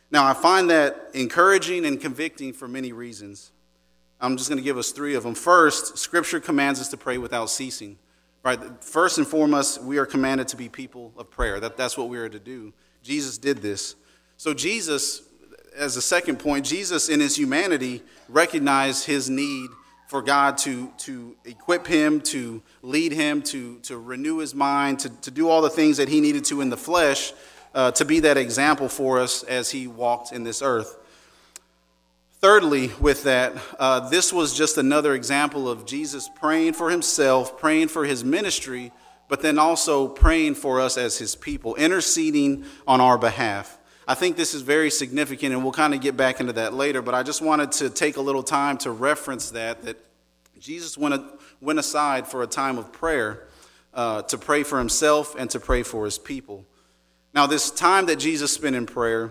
Now, 0.10 0.26
I 0.26 0.34
find 0.34 0.70
that 0.70 1.10
encouraging 1.14 1.86
and 1.86 2.00
convicting 2.00 2.54
for 2.54 2.68
many 2.68 2.94
reasons. 2.94 3.52
I'm 4.22 4.38
just 4.38 4.50
going 4.50 4.58
to 4.58 4.64
give 4.64 4.78
us 4.78 4.92
three 4.92 5.16
of 5.16 5.24
them. 5.24 5.36
First, 5.36 5.98
Scripture 5.98 6.40
commands 6.40 6.80
us 6.80 6.88
to 6.90 6.98
pray 6.98 7.18
without 7.18 7.50
ceasing. 7.50 7.98
Right? 8.44 8.60
First 8.82 9.18
and 9.18 9.28
foremost, 9.28 9.84
we 9.84 9.98
are 9.98 10.06
commanded 10.06 10.48
to 10.50 10.56
be 10.56 10.70
people 10.70 11.12
of 11.18 11.30
prayer. 11.30 11.60
That, 11.60 11.76
that's 11.76 11.98
what 11.98 12.08
we 12.08 12.18
are 12.18 12.30
to 12.30 12.40
do. 12.40 12.74
Jesus 13.04 13.38
did 13.38 13.58
this. 13.58 13.96
So, 14.38 14.54
Jesus, 14.54 15.24
as 15.76 15.98
a 15.98 16.02
second 16.02 16.40
point, 16.40 16.66
Jesus 16.66 17.10
in 17.10 17.20
his 17.20 17.38
humanity 17.38 18.02
recognized 18.30 19.06
his 19.06 19.30
need 19.30 19.70
for 20.08 20.22
God 20.22 20.58
to, 20.60 20.94
to 21.00 21.36
equip 21.44 21.86
him, 21.86 22.22
to 22.22 22.64
lead 22.82 23.12
him, 23.12 23.42
to, 23.44 23.80
to 23.80 23.98
renew 23.98 24.38
his 24.38 24.56
mind, 24.56 25.00
to, 25.00 25.10
to 25.22 25.32
do 25.32 25.50
all 25.50 25.62
the 25.62 25.70
things 25.70 25.98
that 25.98 26.08
he 26.08 26.22
needed 26.22 26.46
to 26.46 26.62
in 26.62 26.70
the 26.70 26.78
flesh 26.78 27.34
uh, 27.78 27.92
to 27.92 28.04
be 28.06 28.20
that 28.22 28.38
example 28.38 28.90
for 28.90 29.20
us 29.20 29.44
as 29.44 29.70
he 29.70 29.86
walked 29.86 30.32
in 30.32 30.44
this 30.44 30.64
earth. 30.64 30.98
Thirdly, 32.40 32.92
with 33.00 33.24
that, 33.26 33.54
uh, 33.78 34.10
this 34.10 34.34
was 34.34 34.58
just 34.58 34.80
another 34.80 35.14
example 35.14 35.70
of 35.70 35.86
Jesus 35.86 36.28
praying 36.28 36.74
for 36.74 36.90
himself, 36.90 37.60
praying 37.60 37.90
for 37.90 38.04
his 38.04 38.24
ministry, 38.24 38.92
but 39.28 39.44
then 39.44 39.60
also 39.60 40.08
praying 40.08 40.56
for 40.56 40.82
us 40.82 40.98
as 40.98 41.20
his 41.20 41.36
people, 41.36 41.76
interceding 41.76 42.66
on 42.88 43.00
our 43.00 43.16
behalf. 43.18 43.78
I 44.08 44.16
think 44.16 44.38
this 44.38 44.56
is 44.56 44.64
very 44.64 44.90
significant, 44.90 45.54
and 45.54 45.62
we'll 45.62 45.72
kind 45.72 45.94
of 45.94 46.02
get 46.02 46.18
back 46.18 46.40
into 46.40 46.54
that 46.54 46.74
later, 46.74 47.04
but 47.04 47.14
I 47.14 47.22
just 47.22 47.44
wanted 47.44 47.74
to 47.74 47.92
take 47.92 48.18
a 48.18 48.22
little 48.22 48.44
time 48.44 48.80
to 48.80 48.92
reference 48.92 49.52
that, 49.52 49.84
that 49.84 49.98
Jesus 50.60 50.98
went, 50.98 51.24
went 51.62 51.78
aside 51.78 52.26
for 52.26 52.42
a 52.42 52.48
time 52.48 52.80
of 52.80 52.92
prayer 52.92 53.46
uh, 53.94 54.24
to 54.24 54.38
pray 54.40 54.64
for 54.64 54.80
himself 54.80 55.36
and 55.38 55.48
to 55.52 55.60
pray 55.60 55.84
for 55.84 56.06
his 56.06 56.18
people. 56.18 56.66
Now, 57.38 57.46
this 57.46 57.70
time 57.70 58.08
that 58.08 58.16
Jesus 58.16 58.52
spent 58.52 58.76
in 58.76 58.88
prayer 58.88 59.30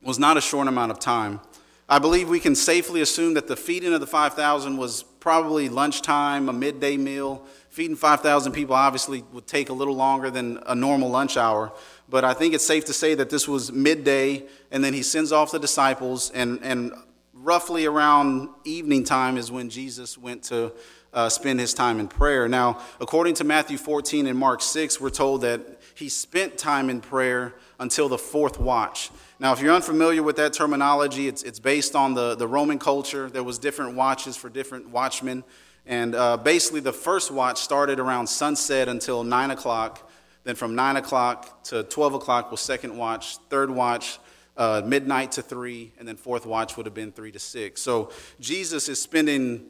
was 0.00 0.20
not 0.20 0.36
a 0.36 0.40
short 0.40 0.68
amount 0.68 0.92
of 0.92 1.00
time. 1.00 1.40
I 1.88 1.98
believe 1.98 2.28
we 2.28 2.38
can 2.38 2.54
safely 2.54 3.00
assume 3.00 3.34
that 3.34 3.48
the 3.48 3.56
feeding 3.56 3.92
of 3.92 4.00
the 4.00 4.06
5,000 4.06 4.76
was 4.76 5.02
probably 5.18 5.68
lunchtime, 5.68 6.48
a 6.48 6.52
midday 6.52 6.96
meal. 6.96 7.44
Feeding 7.70 7.96
5,000 7.96 8.52
people 8.52 8.76
obviously 8.76 9.24
would 9.32 9.48
take 9.48 9.68
a 9.68 9.72
little 9.72 9.96
longer 9.96 10.30
than 10.30 10.60
a 10.66 10.76
normal 10.76 11.10
lunch 11.10 11.36
hour, 11.36 11.72
but 12.08 12.24
I 12.24 12.34
think 12.34 12.54
it's 12.54 12.64
safe 12.64 12.84
to 12.84 12.92
say 12.92 13.16
that 13.16 13.30
this 13.30 13.48
was 13.48 13.72
midday, 13.72 14.46
and 14.70 14.84
then 14.84 14.94
he 14.94 15.02
sends 15.02 15.32
off 15.32 15.50
the 15.50 15.58
disciples, 15.58 16.30
and, 16.30 16.60
and 16.62 16.92
roughly 17.32 17.84
around 17.84 18.48
evening 18.64 19.02
time 19.02 19.38
is 19.38 19.50
when 19.50 19.70
Jesus 19.70 20.16
went 20.16 20.44
to 20.44 20.72
uh, 21.12 21.28
spend 21.28 21.60
his 21.60 21.74
time 21.74 22.00
in 22.00 22.08
prayer. 22.08 22.48
Now, 22.48 22.80
according 23.00 23.34
to 23.36 23.44
Matthew 23.44 23.78
14 23.78 24.26
and 24.26 24.38
Mark 24.38 24.60
6, 24.60 25.00
we're 25.00 25.10
told 25.10 25.40
that 25.42 25.80
he 25.94 26.08
spent 26.08 26.58
time 26.58 26.90
in 26.90 27.00
prayer 27.00 27.54
until 27.78 28.08
the 28.08 28.18
fourth 28.18 28.58
watch. 28.58 29.10
Now, 29.38 29.52
if 29.52 29.60
you're 29.60 29.74
unfamiliar 29.74 30.22
with 30.22 30.36
that 30.36 30.52
terminology, 30.52 31.28
it's, 31.28 31.42
it's 31.42 31.60
based 31.60 31.94
on 31.94 32.14
the, 32.14 32.34
the 32.34 32.46
Roman 32.46 32.78
culture. 32.78 33.30
There 33.30 33.42
was 33.42 33.58
different 33.58 33.94
watches 33.94 34.36
for 34.36 34.48
different 34.48 34.90
watchmen. 34.90 35.44
And 35.86 36.14
uh, 36.14 36.36
basically, 36.36 36.80
the 36.80 36.92
first 36.92 37.30
watch 37.30 37.60
started 37.60 38.00
around 38.00 38.26
sunset 38.26 38.88
until 38.88 39.22
9 39.22 39.50
o'clock. 39.50 40.10
Then 40.44 40.56
from 40.56 40.74
9 40.74 40.96
o'clock 40.96 41.62
to 41.64 41.82
12 41.82 42.14
o'clock 42.14 42.50
was 42.50 42.60
second 42.60 42.96
watch. 42.96 43.36
Third 43.48 43.70
watch, 43.70 44.18
uh, 44.56 44.82
midnight 44.84 45.32
to 45.32 45.42
3. 45.42 45.92
And 45.98 46.08
then 46.08 46.16
fourth 46.16 46.46
watch 46.46 46.76
would 46.76 46.86
have 46.86 46.94
been 46.94 47.12
3 47.12 47.32
to 47.32 47.38
6. 47.38 47.80
So 47.80 48.10
Jesus 48.40 48.88
is 48.88 49.00
spending 49.00 49.66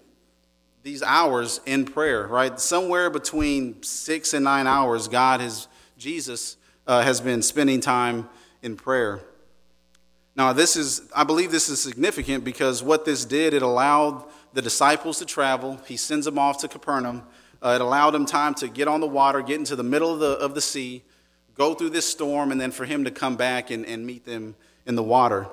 these 0.85 1.03
hours 1.03 1.61
in 1.65 1.87
prayer, 1.87 2.27
right? 2.27 2.61
Somewhere 2.61 3.09
between 3.11 3.83
6 3.83 4.35
and 4.35 4.45
9 4.45 4.67
hours, 4.67 5.09
God 5.09 5.41
has, 5.41 5.67
Jesus 6.05 6.59
uh, 6.87 7.01
has 7.01 7.23
been 7.23 7.41
spending 7.41 7.81
time 7.81 8.29
in 8.61 8.77
prayer. 8.77 9.23
Now, 10.37 10.53
this 10.53 10.77
is, 10.77 11.01
I 11.17 11.25
believe 11.25 11.51
this 11.51 11.71
is 11.71 11.81
significant 11.81 12.45
because 12.45 12.83
what 12.83 13.07
this 13.07 13.25
did, 13.25 13.55
it 13.55 13.63
allowed 13.63 14.23
the 14.53 14.61
disciples 14.61 15.19
to 15.21 15.25
travel. 15.25 15.81
He 15.87 15.97
sends 15.97 16.27
them 16.27 16.39
off 16.39 16.59
to 16.59 16.69
Capernaum. 16.69 17.23
Uh, 17.63 17.77
it 17.77 17.81
allowed 17.81 18.11
them 18.11 18.27
time 18.27 18.53
to 18.57 18.69
get 18.69 18.87
on 18.87 19.01
the 19.01 19.07
water, 19.07 19.41
get 19.41 19.59
into 19.59 19.77
the 19.77 19.83
middle 19.83 20.13
of 20.13 20.21
the, 20.21 20.33
of 20.33 20.55
the 20.55 20.61
sea, 20.61 21.03
go 21.55 21.73
through 21.73 21.89
this 21.89 22.07
storm, 22.07 22.53
and 22.53 22.61
then 22.61 22.71
for 22.71 22.85
him 22.85 23.05
to 23.05 23.11
come 23.11 23.37
back 23.37 23.71
and, 23.71 23.87
and 23.87 24.05
meet 24.05 24.27
them 24.27 24.57
in 24.85 24.97
the 24.97 25.03
water. 25.03 25.47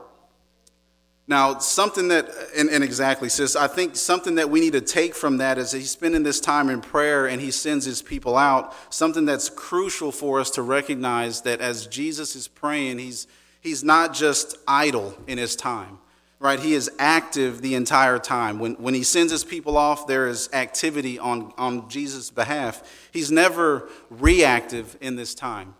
Now, 1.32 1.60
something 1.60 2.10
that, 2.10 2.30
and, 2.58 2.70
and, 2.70 2.84
exactly, 2.84 3.30
sis, 3.30 3.56
I 3.56 3.70
think 3.70 3.96
something 3.96 4.36
that 4.36 4.50
we 4.50 4.60
need 4.60 4.74
to 4.74 4.82
take 4.82 5.16
from 5.16 5.38
that 5.38 5.58
is 5.58 5.72
that 5.72 5.78
he's 5.78 5.92
spending 5.92 6.24
this 6.24 6.42
time 6.42 6.70
in 6.70 6.82
prayer 6.82 7.26
and 7.26 7.40
he 7.40 7.52
sends 7.52 7.86
his 7.86 8.02
people 8.02 8.36
out. 8.36 8.76
Something 8.94 9.24
that's 9.24 9.48
crucial 9.50 10.12
for 10.12 10.42
us 10.42 10.50
to 10.52 10.62
recognize 10.62 11.40
that 11.44 11.62
as 11.62 11.88
Jesus 11.88 12.36
is 12.36 12.50
praying, 12.50 13.00
he's, 13.00 13.28
he's 13.62 13.82
not 13.82 14.14
just 14.14 14.58
idle 14.68 15.18
in 15.26 15.38
his 15.38 15.56
time, 15.56 16.00
right? 16.40 16.60
He 16.60 16.74
is 16.74 16.92
active 17.00 17.62
the 17.62 17.76
entire 17.76 18.20
time. 18.20 18.60
When, 18.60 18.74
when 18.74 18.94
he 18.94 19.04
sends 19.04 19.32
his 19.32 19.46
people 19.46 19.78
off, 19.78 20.08
there 20.08 20.28
is 20.28 20.50
activity 20.52 21.18
on, 21.18 21.54
on 21.58 21.88
Jesus' 21.88 22.30
behalf. 22.30 22.84
He's 23.14 23.32
never 23.32 23.88
reactive 24.10 24.98
in 25.00 25.16
this 25.16 25.34
time. 25.34 25.76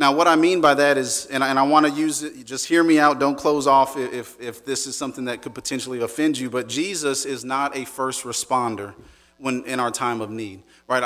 Now, 0.00 0.14
what 0.14 0.26
I 0.26 0.34
mean 0.34 0.62
by 0.62 0.72
that 0.72 0.96
is, 0.96 1.26
and 1.26 1.44
I, 1.44 1.50
and 1.50 1.58
I 1.58 1.62
want 1.62 1.84
to 1.84 1.92
use 1.92 2.22
it, 2.22 2.46
just 2.46 2.66
hear 2.66 2.82
me 2.82 2.98
out, 2.98 3.20
don't 3.20 3.36
close 3.36 3.66
off 3.66 3.98
if, 3.98 4.40
if 4.40 4.64
this 4.64 4.86
is 4.86 4.96
something 4.96 5.26
that 5.26 5.42
could 5.42 5.54
potentially 5.54 6.00
offend 6.00 6.38
you, 6.38 6.48
but 6.48 6.70
Jesus 6.70 7.26
is 7.26 7.44
not 7.44 7.76
a 7.76 7.84
first 7.84 8.24
responder 8.24 8.94
when 9.36 9.62
in 9.66 9.78
our 9.78 9.90
time 9.90 10.22
of 10.22 10.30
need, 10.30 10.62
right? 10.88 11.04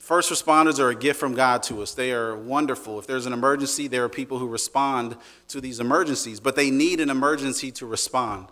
First 0.00 0.32
responders 0.32 0.80
are 0.80 0.88
a 0.88 0.94
gift 0.96 1.20
from 1.20 1.36
God 1.36 1.62
to 1.64 1.82
us. 1.82 1.94
They 1.94 2.10
are 2.10 2.34
wonderful. 2.34 2.98
If 2.98 3.06
there's 3.06 3.26
an 3.26 3.32
emergency, 3.32 3.86
there 3.86 4.02
are 4.02 4.08
people 4.08 4.38
who 4.38 4.48
respond 4.48 5.16
to 5.46 5.60
these 5.60 5.78
emergencies, 5.78 6.40
but 6.40 6.56
they 6.56 6.72
need 6.72 6.98
an 6.98 7.10
emergency 7.10 7.70
to 7.72 7.86
respond. 7.86 8.48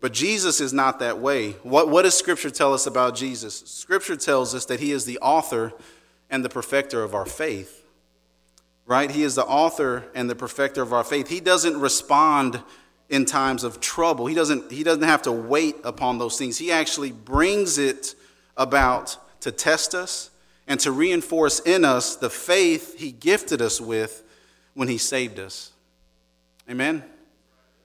But 0.00 0.12
Jesus 0.12 0.60
is 0.60 0.74
not 0.74 0.98
that 0.98 1.18
way. 1.18 1.52
What, 1.62 1.88
what 1.88 2.02
does 2.02 2.14
Scripture 2.14 2.50
tell 2.50 2.74
us 2.74 2.86
about 2.86 3.16
Jesus? 3.16 3.58
Scripture 3.60 4.16
tells 4.16 4.54
us 4.54 4.66
that 4.66 4.80
He 4.80 4.92
is 4.92 5.06
the 5.06 5.18
author 5.20 5.72
and 6.28 6.44
the 6.44 6.50
perfecter 6.50 7.02
of 7.02 7.14
our 7.14 7.24
faith. 7.24 7.77
Right? 8.88 9.10
He 9.10 9.22
is 9.22 9.34
the 9.34 9.44
author 9.44 10.06
and 10.14 10.30
the 10.30 10.34
perfecter 10.34 10.80
of 10.80 10.94
our 10.94 11.04
faith. 11.04 11.28
He 11.28 11.40
doesn't 11.40 11.78
respond 11.78 12.62
in 13.10 13.26
times 13.26 13.62
of 13.62 13.80
trouble. 13.80 14.24
He 14.24 14.34
doesn't, 14.34 14.72
he 14.72 14.82
doesn't 14.82 15.02
have 15.02 15.22
to 15.22 15.32
wait 15.32 15.76
upon 15.84 16.16
those 16.16 16.38
things. 16.38 16.56
He 16.56 16.72
actually 16.72 17.12
brings 17.12 17.76
it 17.76 18.14
about 18.56 19.18
to 19.42 19.52
test 19.52 19.94
us 19.94 20.30
and 20.66 20.80
to 20.80 20.90
reinforce 20.90 21.60
in 21.60 21.84
us 21.84 22.16
the 22.16 22.30
faith 22.30 22.98
he 22.98 23.12
gifted 23.12 23.60
us 23.60 23.78
with 23.78 24.22
when 24.72 24.88
he 24.88 24.96
saved 24.96 25.38
us. 25.38 25.72
Amen? 26.68 27.04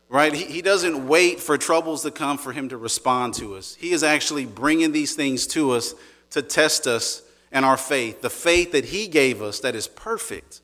Right? 0.08 0.34
He, 0.34 0.46
he 0.46 0.62
doesn't 0.62 1.06
wait 1.06 1.42
for 1.42 1.58
troubles 1.58 2.04
to 2.04 2.12
come 2.12 2.38
for 2.38 2.54
him 2.54 2.70
to 2.70 2.78
respond 2.78 3.34
to 3.36 3.56
us. 3.56 3.76
He 3.76 3.92
is 3.92 4.04
actually 4.04 4.46
bringing 4.46 4.94
these 4.94 5.16
things 5.16 5.48
to 5.48 5.72
us 5.72 5.96
to 6.30 6.42
test 6.42 6.88
us 6.88 7.24
and 7.52 7.66
our 7.66 7.78
faith, 7.78 8.22
the 8.22 8.30
faith 8.30 8.72
that 8.72 8.86
he 8.86 9.08
gave 9.08 9.42
us 9.42 9.60
that 9.60 9.76
is 9.76 9.88
perfect. 9.88 10.62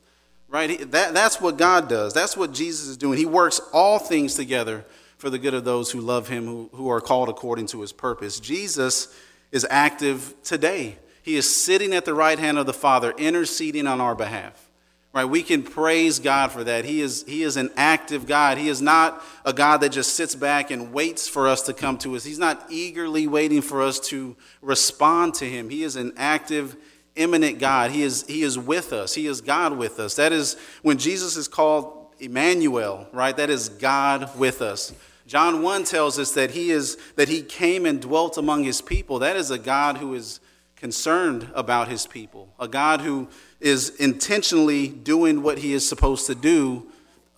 Right? 0.50 0.90
That, 0.90 1.14
that's 1.14 1.40
what 1.40 1.56
God 1.56 1.88
does. 1.88 2.12
That's 2.12 2.36
what 2.36 2.52
Jesus 2.52 2.88
is 2.88 2.96
doing. 2.96 3.16
He 3.16 3.26
works 3.26 3.60
all 3.72 3.98
things 3.98 4.34
together 4.34 4.84
for 5.16 5.30
the 5.30 5.38
good 5.38 5.54
of 5.54 5.64
those 5.64 5.92
who 5.92 6.00
love 6.00 6.28
him, 6.28 6.46
who, 6.46 6.70
who 6.72 6.88
are 6.88 7.00
called 7.00 7.28
according 7.28 7.66
to 7.68 7.82
his 7.82 7.92
purpose. 7.92 8.40
Jesus 8.40 9.14
is 9.52 9.66
active 9.70 10.34
today. 10.42 10.96
He 11.22 11.36
is 11.36 11.48
sitting 11.48 11.92
at 11.92 12.04
the 12.04 12.14
right 12.14 12.38
hand 12.38 12.58
of 12.58 12.66
the 12.66 12.72
Father, 12.72 13.12
interceding 13.16 13.86
on 13.86 14.00
our 14.00 14.14
behalf. 14.14 14.70
Right? 15.12 15.24
We 15.24 15.42
can 15.42 15.64
praise 15.64 16.20
God 16.20 16.52
for 16.52 16.62
that. 16.62 16.84
He 16.84 17.00
is, 17.00 17.24
he 17.26 17.42
is 17.42 17.56
an 17.56 17.70
active 17.76 18.26
God. 18.26 18.58
He 18.58 18.68
is 18.68 18.80
not 18.80 19.20
a 19.44 19.52
God 19.52 19.78
that 19.78 19.90
just 19.90 20.14
sits 20.14 20.36
back 20.36 20.70
and 20.70 20.92
waits 20.92 21.28
for 21.28 21.48
us 21.48 21.62
to 21.62 21.72
come 21.72 21.98
to 21.98 22.14
us. 22.14 22.22
He's 22.22 22.38
not 22.38 22.64
eagerly 22.70 23.26
waiting 23.26 23.60
for 23.60 23.82
us 23.82 23.98
to 24.08 24.36
respond 24.62 25.34
to 25.34 25.44
Him. 25.46 25.68
He 25.68 25.82
is 25.82 25.96
an 25.96 26.12
active, 26.16 26.76
immanent 27.20 27.58
God. 27.58 27.90
He 27.90 28.02
is, 28.02 28.26
he 28.26 28.42
is 28.42 28.58
with 28.58 28.92
us. 28.92 29.14
He 29.14 29.26
is 29.26 29.40
God 29.40 29.76
with 29.76 30.00
us. 30.00 30.16
That 30.16 30.32
is 30.32 30.56
when 30.82 30.98
Jesus 30.98 31.36
is 31.36 31.48
called 31.48 32.08
Emmanuel, 32.18 33.06
right? 33.12 33.36
That 33.36 33.50
is 33.50 33.68
God 33.68 34.36
with 34.38 34.62
us. 34.62 34.92
John 35.26 35.62
1 35.62 35.84
tells 35.84 36.18
us 36.18 36.32
that 36.32 36.50
he 36.50 36.70
is 36.70 36.96
that 37.14 37.28
he 37.28 37.42
came 37.42 37.86
and 37.86 38.00
dwelt 38.00 38.36
among 38.36 38.64
his 38.64 38.80
people. 38.80 39.20
That 39.20 39.36
is 39.36 39.50
a 39.50 39.58
God 39.58 39.98
who 39.98 40.14
is 40.14 40.40
concerned 40.76 41.48
about 41.54 41.88
his 41.88 42.06
people, 42.06 42.52
a 42.58 42.66
God 42.66 43.02
who 43.02 43.28
is 43.60 43.90
intentionally 43.96 44.88
doing 44.88 45.42
what 45.42 45.58
he 45.58 45.72
is 45.72 45.88
supposed 45.88 46.26
to 46.26 46.34
do 46.34 46.86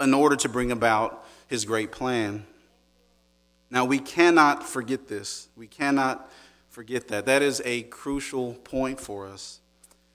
in 0.01 0.15
order 0.15 0.37
to 0.37 0.49
bring 0.49 0.71
about 0.71 1.27
his 1.49 1.65
great 1.65 1.93
plan. 1.93 2.47
Now, 3.71 3.85
we 3.85 3.99
cannot 3.99 4.63
forget 4.63 5.09
this. 5.09 5.49
We 5.57 5.67
cannot 5.67 6.31
forget 6.69 7.09
that. 7.09 7.27
That 7.27 7.43
is 7.43 7.61
a 7.65 7.83
crucial 7.85 8.55
point 8.55 9.01
for 9.01 9.27
us 9.27 9.62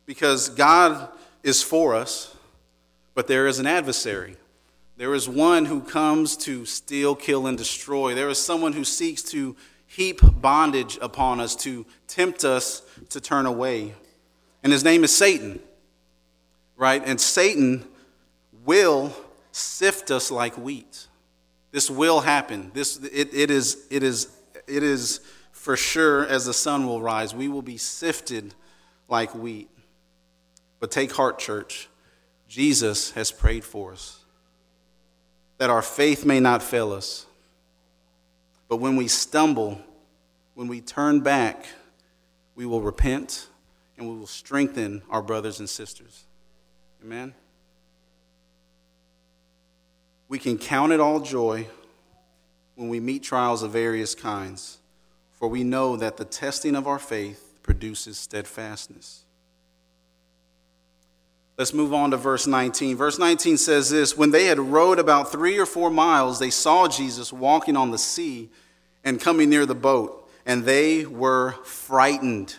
because 0.07 0.49
God 0.49 1.09
is 1.43 1.61
for 1.61 1.93
us, 1.93 2.35
but 3.13 3.27
there 3.27 3.45
is 3.45 3.59
an 3.59 3.67
adversary. 3.67 4.37
There 4.95 5.13
is 5.13 5.29
one 5.29 5.65
who 5.65 5.81
comes 5.81 6.35
to 6.37 6.65
steal, 6.65 7.13
kill, 7.13 7.45
and 7.45 7.55
destroy. 7.55 8.15
There 8.15 8.29
is 8.29 8.39
someone 8.39 8.73
who 8.73 8.83
seeks 8.83 9.21
to 9.23 9.55
heap 9.85 10.21
bondage 10.41 10.97
upon 11.01 11.39
us, 11.39 11.55
to 11.57 11.85
tempt 12.07 12.43
us 12.43 12.81
to 13.09 13.21
turn 13.21 13.45
away. 13.45 13.93
And 14.63 14.73
his 14.73 14.83
name 14.83 15.03
is 15.03 15.15
Satan, 15.15 15.59
right? 16.75 17.03
And 17.05 17.21
Satan 17.21 17.85
will 18.65 19.13
sift 19.51 20.09
us 20.09 20.31
like 20.31 20.57
wheat. 20.57 21.07
This 21.71 21.91
will 21.91 22.21
happen. 22.21 22.71
This, 22.73 22.97
it, 22.97 23.33
it, 23.33 23.51
is, 23.51 23.85
it, 23.91 24.01
is, 24.01 24.29
it 24.67 24.83
is 24.83 25.19
for 25.51 25.77
sure 25.77 26.25
as 26.25 26.45
the 26.45 26.53
sun 26.53 26.87
will 26.87 27.01
rise. 27.01 27.35
We 27.35 27.49
will 27.49 27.61
be 27.61 27.77
sifted 27.77 28.55
like 29.09 29.35
wheat. 29.35 29.69
But 30.79 30.91
take 30.91 31.11
heart, 31.11 31.39
church. 31.39 31.89
Jesus 32.47 33.11
has 33.11 33.31
prayed 33.31 33.63
for 33.63 33.91
us 33.91 34.19
that 35.57 35.69
our 35.69 35.81
faith 35.81 36.25
may 36.25 36.39
not 36.39 36.61
fail 36.61 36.91
us. 36.93 37.25
But 38.67 38.77
when 38.77 38.95
we 38.95 39.07
stumble, 39.07 39.81
when 40.53 40.67
we 40.67 40.81
turn 40.81 41.21
back, 41.21 41.65
we 42.55 42.65
will 42.65 42.81
repent 42.81 43.47
and 43.97 44.07
we 44.07 44.15
will 44.15 44.27
strengthen 44.27 45.01
our 45.09 45.21
brothers 45.21 45.59
and 45.59 45.69
sisters. 45.69 46.25
Amen? 47.03 47.33
We 50.27 50.39
can 50.39 50.57
count 50.57 50.91
it 50.91 50.99
all 50.99 51.19
joy 51.21 51.67
when 52.75 52.89
we 52.89 52.99
meet 52.99 53.23
trials 53.23 53.63
of 53.63 53.71
various 53.71 54.13
kinds, 54.13 54.77
for 55.31 55.47
we 55.47 55.63
know 55.63 55.95
that 55.95 56.17
the 56.17 56.25
testing 56.25 56.75
of 56.75 56.85
our 56.85 56.99
faith 56.99 57.55
produces 57.63 58.17
steadfastness. 58.17 59.23
Let's 61.57 61.73
move 61.73 61.91
on 61.91 62.11
to 62.11 62.17
verse 62.17 62.45
19. 62.45 62.95
Verse 62.97 63.17
19 63.17 63.57
says 63.57 63.89
this 63.89 64.15
When 64.15 64.29
they 64.29 64.45
had 64.45 64.59
rowed 64.59 64.99
about 64.99 65.31
three 65.31 65.57
or 65.57 65.65
four 65.65 65.89
miles, 65.89 66.37
they 66.37 66.51
saw 66.51 66.87
Jesus 66.87 67.33
walking 67.33 67.75
on 67.75 67.89
the 67.89 67.97
sea 67.97 68.49
and 69.03 69.19
coming 69.19 69.49
near 69.49 69.65
the 69.65 69.75
boat, 69.75 70.29
and 70.45 70.65
they 70.65 71.05
were 71.05 71.53
frightened. 71.63 72.55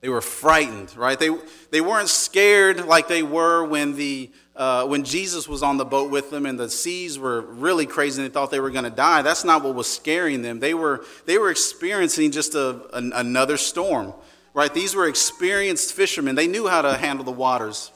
They 0.00 0.08
were 0.08 0.22
frightened, 0.22 0.96
right? 0.96 1.18
They, 1.18 1.30
they 1.70 1.80
weren't 1.80 2.08
scared 2.08 2.86
like 2.86 3.06
they 3.06 3.22
were 3.22 3.64
when, 3.64 3.96
the, 3.96 4.30
uh, 4.56 4.86
when 4.86 5.04
Jesus 5.04 5.46
was 5.46 5.62
on 5.62 5.76
the 5.76 5.84
boat 5.84 6.10
with 6.10 6.30
them 6.30 6.46
and 6.46 6.58
the 6.58 6.70
seas 6.70 7.18
were 7.18 7.42
really 7.42 7.84
crazy 7.84 8.22
and 8.22 8.28
they 8.28 8.32
thought 8.32 8.50
they 8.50 8.60
were 8.60 8.70
going 8.70 8.84
to 8.84 8.90
die. 8.90 9.20
That's 9.20 9.44
not 9.44 9.62
what 9.62 9.74
was 9.74 9.92
scaring 9.92 10.40
them. 10.40 10.58
They 10.58 10.72
were, 10.72 11.04
they 11.26 11.36
were 11.36 11.50
experiencing 11.50 12.30
just 12.30 12.54
a, 12.54 12.80
an, 12.94 13.12
another 13.14 13.58
storm 13.58 14.14
right? 14.54 14.72
These 14.72 14.94
were 14.94 15.06
experienced 15.06 15.92
fishermen. 15.94 16.34
They 16.34 16.46
knew 16.46 16.66
how 16.66 16.82
to 16.82 16.96
handle 16.96 17.24
the 17.24 17.32
waters. 17.32 17.90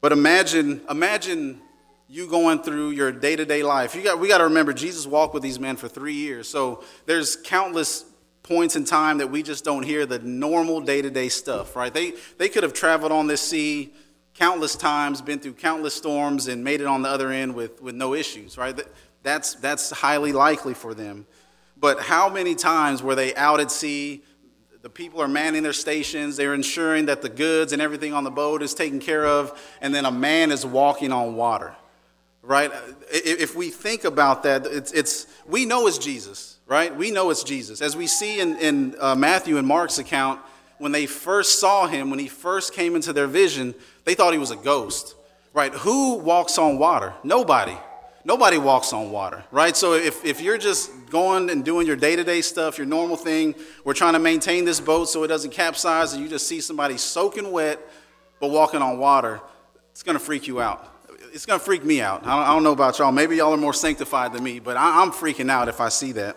But 0.00 0.12
imagine, 0.12 0.80
imagine 0.90 1.60
you 2.08 2.26
going 2.26 2.62
through 2.62 2.90
your 2.90 3.12
day-to-day 3.12 3.62
life. 3.62 3.94
You 3.94 4.02
got, 4.02 4.18
we 4.18 4.28
got 4.28 4.38
to 4.38 4.44
remember 4.44 4.72
Jesus 4.72 5.06
walked 5.06 5.32
with 5.32 5.42
these 5.42 5.58
men 5.60 5.76
for 5.76 5.88
three 5.88 6.14
years. 6.14 6.48
So 6.48 6.82
there's 7.06 7.36
countless 7.36 8.04
points 8.42 8.74
in 8.74 8.84
time 8.84 9.18
that 9.18 9.30
we 9.30 9.42
just 9.42 9.64
don't 9.64 9.84
hear 9.84 10.04
the 10.04 10.18
normal 10.18 10.80
day-to-day 10.80 11.28
stuff, 11.28 11.76
right? 11.76 11.94
They, 11.94 12.14
they 12.38 12.48
could 12.48 12.64
have 12.64 12.72
traveled 12.72 13.12
on 13.12 13.28
this 13.28 13.40
sea 13.40 13.94
countless 14.34 14.76
times, 14.76 15.22
been 15.22 15.38
through 15.38 15.52
countless 15.54 15.94
storms, 15.94 16.48
and 16.48 16.64
made 16.64 16.80
it 16.80 16.86
on 16.86 17.02
the 17.02 17.08
other 17.08 17.30
end 17.30 17.54
with, 17.54 17.80
with 17.80 17.94
no 17.94 18.14
issues, 18.14 18.58
right? 18.58 18.78
That's, 19.22 19.54
that's 19.54 19.90
highly 19.90 20.32
likely 20.32 20.74
for 20.74 20.94
them. 20.94 21.26
But 21.82 21.98
how 21.98 22.28
many 22.28 22.54
times 22.54 23.02
were 23.02 23.16
they 23.16 23.34
out 23.34 23.58
at 23.58 23.72
sea? 23.72 24.22
The 24.82 24.88
people 24.88 25.20
are 25.20 25.26
manning 25.26 25.64
their 25.64 25.72
stations, 25.72 26.36
they're 26.36 26.54
ensuring 26.54 27.06
that 27.06 27.22
the 27.22 27.28
goods 27.28 27.72
and 27.72 27.82
everything 27.82 28.14
on 28.14 28.22
the 28.22 28.30
boat 28.30 28.62
is 28.62 28.72
taken 28.72 29.00
care 29.00 29.26
of, 29.26 29.60
and 29.80 29.92
then 29.92 30.04
a 30.04 30.10
man 30.12 30.52
is 30.52 30.64
walking 30.64 31.12
on 31.12 31.34
water. 31.34 31.74
Right? 32.40 32.70
If 33.10 33.56
we 33.56 33.70
think 33.70 34.04
about 34.04 34.44
that, 34.44 34.64
it's, 34.66 34.92
it's 34.92 35.26
we 35.44 35.64
know 35.64 35.88
it's 35.88 35.98
Jesus, 35.98 36.58
right? 36.66 36.94
We 36.94 37.10
know 37.10 37.30
it's 37.30 37.42
Jesus. 37.42 37.82
As 37.82 37.96
we 37.96 38.06
see 38.06 38.38
in, 38.38 38.56
in 38.58 38.94
uh, 39.00 39.16
Matthew 39.16 39.58
and 39.58 39.66
Mark's 39.66 39.98
account, 39.98 40.40
when 40.78 40.92
they 40.92 41.06
first 41.06 41.58
saw 41.58 41.88
him, 41.88 42.10
when 42.10 42.20
he 42.20 42.28
first 42.28 42.74
came 42.74 42.94
into 42.94 43.12
their 43.12 43.26
vision, 43.26 43.74
they 44.04 44.14
thought 44.14 44.32
he 44.32 44.38
was 44.38 44.52
a 44.52 44.56
ghost. 44.56 45.16
Right? 45.52 45.72
Who 45.74 46.14
walks 46.18 46.58
on 46.58 46.78
water? 46.78 47.12
Nobody. 47.24 47.76
Nobody 48.24 48.56
walks 48.56 48.92
on 48.92 49.10
water, 49.10 49.44
right? 49.50 49.76
So 49.76 49.94
if, 49.94 50.24
if 50.24 50.40
you're 50.40 50.58
just 50.58 51.10
going 51.10 51.50
and 51.50 51.64
doing 51.64 51.86
your 51.86 51.96
day 51.96 52.14
to 52.14 52.22
day 52.22 52.40
stuff, 52.40 52.78
your 52.78 52.86
normal 52.86 53.16
thing, 53.16 53.54
we're 53.84 53.94
trying 53.94 54.12
to 54.12 54.20
maintain 54.20 54.64
this 54.64 54.80
boat 54.80 55.08
so 55.08 55.24
it 55.24 55.28
doesn't 55.28 55.50
capsize, 55.50 56.12
and 56.12 56.22
you 56.22 56.28
just 56.28 56.46
see 56.46 56.60
somebody 56.60 56.96
soaking 56.96 57.50
wet 57.50 57.80
but 58.38 58.50
walking 58.50 58.82
on 58.82 58.98
water, 58.98 59.40
it's 59.92 60.02
going 60.02 60.18
to 60.18 60.24
freak 60.24 60.48
you 60.48 60.60
out. 60.60 60.88
It's 61.32 61.46
going 61.46 61.58
to 61.58 61.64
freak 61.64 61.84
me 61.84 62.00
out. 62.00 62.24
I 62.24 62.36
don't, 62.36 62.42
I 62.42 62.46
don't, 62.48 62.62
know 62.64 62.72
about 62.72 62.98
y'all. 62.98 63.12
Maybe 63.12 63.36
y'all 63.36 63.54
are 63.54 63.56
more 63.56 63.72
sanctified 63.72 64.32
than 64.32 64.42
me, 64.42 64.58
but 64.58 64.76
I, 64.76 65.00
am 65.00 65.12
freaking 65.12 65.48
out 65.48 65.68
if 65.68 65.80
I 65.80 65.88
see 65.88 66.10
that. 66.12 66.36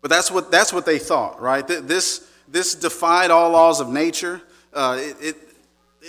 But 0.00 0.10
that's 0.10 0.30
what, 0.30 0.50
that's 0.52 0.72
what 0.72 0.86
they 0.86 0.98
thought, 0.98 1.40
right? 1.40 1.66
This, 1.66 2.24
this 2.46 2.74
defied 2.76 3.32
all 3.32 3.50
laws 3.50 3.80
of 3.80 3.88
nature. 3.88 4.40
Uh, 4.72 4.98
it, 5.00 5.16
it, 5.20 5.36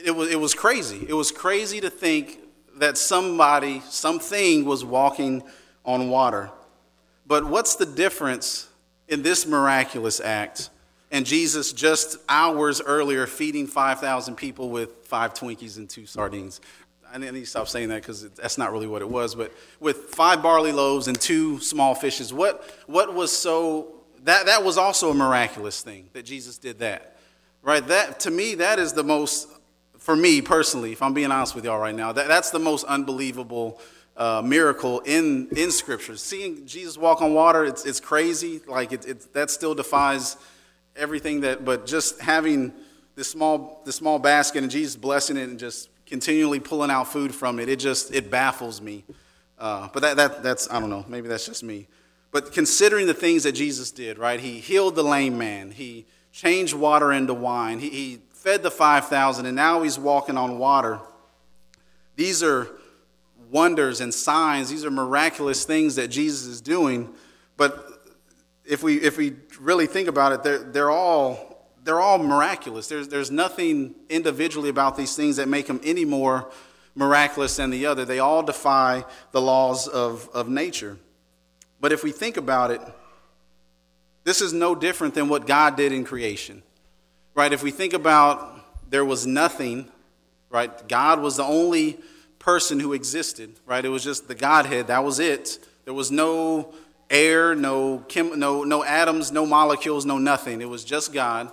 it, 0.05 0.11
was, 0.11 0.31
it 0.31 0.39
was 0.39 0.53
crazy. 0.53 1.05
It 1.07 1.13
was 1.13 1.31
crazy 1.31 1.81
to 1.81 1.89
think 1.89 2.39
that 2.77 2.97
somebody, 2.97 3.81
something 3.89 4.65
was 4.65 4.83
walking 4.83 5.43
on 5.85 6.09
water. 6.09 6.49
But 7.25 7.45
what's 7.45 7.75
the 7.75 7.85
difference 7.85 8.67
in 9.07 9.21
this 9.21 9.45
miraculous 9.45 10.19
act 10.19 10.69
and 11.11 11.25
Jesus 11.25 11.71
just 11.71 12.17
hours 12.27 12.81
earlier 12.81 13.27
feeding 13.27 13.67
5,000 13.67 14.35
people 14.35 14.69
with 14.69 15.05
five 15.05 15.33
Twinkies 15.33 15.77
and 15.77 15.89
two 15.89 16.05
sardines? 16.05 16.59
I 17.13 17.19
need 17.19 17.31
to 17.31 17.45
stop 17.45 17.67
saying 17.67 17.89
that 17.89 18.01
because 18.01 18.27
that's 18.31 18.57
not 18.57 18.71
really 18.71 18.87
what 18.87 19.03
it 19.03 19.09
was. 19.09 19.35
But 19.35 19.53
with 19.79 19.97
five 20.15 20.41
barley 20.41 20.71
loaves 20.71 21.07
and 21.07 21.19
two 21.19 21.59
small 21.59 21.93
fishes, 21.93 22.33
what, 22.33 22.67
what 22.87 23.13
was 23.13 23.31
so, 23.31 23.93
that, 24.23 24.47
that 24.47 24.63
was 24.63 24.79
also 24.79 25.11
a 25.11 25.13
miraculous 25.13 25.83
thing 25.83 26.09
that 26.13 26.25
Jesus 26.25 26.57
did 26.57 26.79
that. 26.79 27.17
Right? 27.61 27.85
That, 27.87 28.19
to 28.21 28.31
me, 28.31 28.55
that 28.55 28.79
is 28.79 28.93
the 28.93 29.03
most 29.03 29.47
for 30.03 30.17
me 30.17 30.41
personally, 30.41 30.91
if 30.91 31.01
I'm 31.01 31.13
being 31.13 31.31
honest 31.31 31.55
with 31.55 31.63
y'all 31.63 31.79
right 31.79 31.95
now, 31.95 32.11
that, 32.11 32.27
that's 32.27 32.49
the 32.49 32.59
most 32.59 32.83
unbelievable 32.83 33.79
uh, 34.17 34.41
miracle 34.43 34.99
in, 34.99 35.47
in 35.55 35.71
Scripture. 35.71 36.17
Seeing 36.17 36.65
Jesus 36.65 36.97
walk 36.97 37.21
on 37.21 37.33
water, 37.33 37.63
it's, 37.63 37.85
it's 37.85 38.01
crazy. 38.01 38.59
Like, 38.67 38.91
it, 38.91 39.07
it, 39.07 39.33
that 39.33 39.49
still 39.49 39.73
defies 39.73 40.35
everything 40.97 41.39
that, 41.41 41.63
but 41.63 41.85
just 41.85 42.19
having 42.19 42.73
this 43.15 43.29
small, 43.29 43.81
this 43.85 43.95
small 43.95 44.19
basket 44.19 44.61
and 44.61 44.69
Jesus 44.69 44.97
blessing 44.97 45.37
it 45.37 45.47
and 45.47 45.57
just 45.57 45.87
continually 46.05 46.59
pulling 46.59 46.91
out 46.91 47.07
food 47.07 47.33
from 47.33 47.57
it, 47.57 47.69
it 47.69 47.79
just, 47.79 48.13
it 48.13 48.29
baffles 48.29 48.81
me. 48.81 49.05
Uh, 49.57 49.87
but 49.93 50.01
that, 50.01 50.17
that, 50.17 50.43
that's, 50.43 50.69
I 50.69 50.81
don't 50.81 50.89
know, 50.89 51.05
maybe 51.07 51.29
that's 51.29 51.45
just 51.45 51.63
me. 51.63 51.87
But 52.31 52.51
considering 52.51 53.07
the 53.07 53.13
things 53.13 53.43
that 53.43 53.53
Jesus 53.53 53.89
did, 53.89 54.17
right? 54.17 54.41
He 54.41 54.59
healed 54.59 54.95
the 54.95 55.03
lame 55.03 55.37
man. 55.37 55.71
He 55.71 56.07
changed 56.33 56.73
water 56.73 57.13
into 57.13 57.33
wine. 57.33 57.79
He, 57.79 57.89
he 57.89 58.19
fed 58.43 58.61
the 58.61 58.69
5,000, 58.69 59.45
and 59.45 59.55
now 59.55 59.83
he's 59.83 59.97
walking 59.97 60.37
on 60.37 60.57
water. 60.59 60.99
These 62.17 62.43
are 62.43 62.67
wonders 63.49 64.01
and 64.01 64.13
signs, 64.13 64.69
these 64.69 64.83
are 64.83 64.91
miraculous 64.91 65.63
things 65.63 65.95
that 65.95 66.09
Jesus 66.09 66.45
is 66.45 66.59
doing. 66.59 67.13
But 67.55 68.03
if 68.65 68.83
we, 68.83 68.97
if 68.97 69.17
we 69.17 69.35
really 69.61 69.87
think 69.87 70.09
about 70.09 70.33
it, 70.33 70.43
they're, 70.43 70.57
they're, 70.57 70.91
all, 70.91 71.69
they're 71.85 72.01
all 72.01 72.17
miraculous. 72.17 72.89
There's, 72.89 73.07
there's 73.07 73.31
nothing 73.31 73.95
individually 74.09 74.67
about 74.67 74.97
these 74.97 75.15
things 75.15 75.37
that 75.37 75.47
make 75.47 75.67
them 75.67 75.79
any 75.81 76.03
more 76.03 76.51
miraculous 76.95 77.55
than 77.55 77.69
the 77.69 77.85
other. 77.85 78.03
They 78.03 78.19
all 78.19 78.43
defy 78.43 79.05
the 79.31 79.39
laws 79.39 79.87
of, 79.87 80.27
of 80.33 80.49
nature. 80.49 80.97
But 81.79 81.93
if 81.93 82.03
we 82.03 82.11
think 82.11 82.35
about 82.35 82.71
it, 82.71 82.81
this 84.25 84.41
is 84.41 84.51
no 84.51 84.75
different 84.75 85.13
than 85.13 85.29
what 85.29 85.47
God 85.47 85.77
did 85.77 85.93
in 85.93 86.03
creation 86.03 86.61
right? 87.35 87.51
If 87.51 87.63
we 87.63 87.71
think 87.71 87.93
about 87.93 88.89
there 88.89 89.05
was 89.05 89.25
nothing, 89.25 89.89
right? 90.49 90.87
God 90.87 91.19
was 91.19 91.37
the 91.37 91.43
only 91.43 91.99
person 92.39 92.79
who 92.79 92.93
existed, 92.93 93.55
right? 93.65 93.83
It 93.83 93.89
was 93.89 94.03
just 94.03 94.27
the 94.27 94.35
Godhead. 94.35 94.87
That 94.87 95.03
was 95.03 95.19
it. 95.19 95.59
There 95.85 95.93
was 95.93 96.11
no 96.11 96.73
air, 97.09 97.55
no 97.55 97.99
chem- 98.07 98.39
no 98.39 98.63
no 98.63 98.83
atoms, 98.83 99.31
no 99.31 99.45
molecules, 99.45 100.05
no 100.05 100.17
nothing. 100.17 100.61
It 100.61 100.69
was 100.69 100.83
just 100.83 101.13
God 101.13 101.51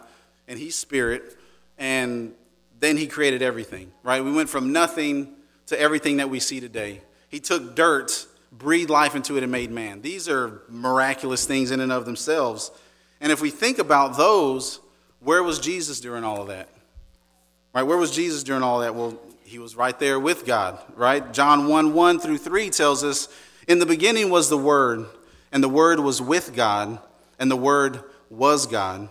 and 0.48 0.58
He's 0.58 0.76
Spirit, 0.76 1.36
and 1.78 2.34
then 2.78 2.96
He 2.96 3.06
created 3.06 3.42
everything, 3.42 3.92
right? 4.02 4.22
We 4.22 4.32
went 4.32 4.48
from 4.48 4.72
nothing 4.72 5.34
to 5.66 5.80
everything 5.80 6.16
that 6.16 6.28
we 6.28 6.40
see 6.40 6.60
today. 6.60 7.02
He 7.28 7.38
took 7.38 7.76
dirt, 7.76 8.26
breathed 8.50 8.90
life 8.90 9.14
into 9.14 9.36
it, 9.36 9.44
and 9.44 9.52
made 9.52 9.70
man. 9.70 10.02
These 10.02 10.28
are 10.28 10.62
miraculous 10.68 11.46
things 11.46 11.70
in 11.70 11.80
and 11.80 11.92
of 11.92 12.04
themselves. 12.04 12.72
And 13.20 13.30
if 13.30 13.40
we 13.40 13.50
think 13.50 13.78
about 13.78 14.16
those, 14.16 14.80
where 15.20 15.42
was 15.42 15.58
Jesus 15.58 16.00
during 16.00 16.24
all 16.24 16.42
of 16.42 16.48
that? 16.48 16.68
Right? 17.74 17.82
Where 17.82 17.98
was 17.98 18.10
Jesus 18.10 18.42
during 18.42 18.62
all 18.62 18.80
that? 18.80 18.94
Well, 18.94 19.18
he 19.44 19.58
was 19.58 19.76
right 19.76 19.98
there 19.98 20.18
with 20.18 20.46
God, 20.46 20.78
right? 20.94 21.32
John 21.32 21.68
1 21.68 21.92
1 21.92 22.20
through 22.20 22.38
3 22.38 22.70
tells 22.70 23.04
us 23.04 23.28
In 23.68 23.78
the 23.78 23.86
beginning 23.86 24.30
was 24.30 24.48
the 24.48 24.58
Word, 24.58 25.06
and 25.52 25.62
the 25.62 25.68
Word 25.68 26.00
was 26.00 26.22
with 26.22 26.54
God, 26.54 26.98
and 27.38 27.50
the 27.50 27.56
Word 27.56 28.02
was 28.28 28.66
God. 28.66 29.08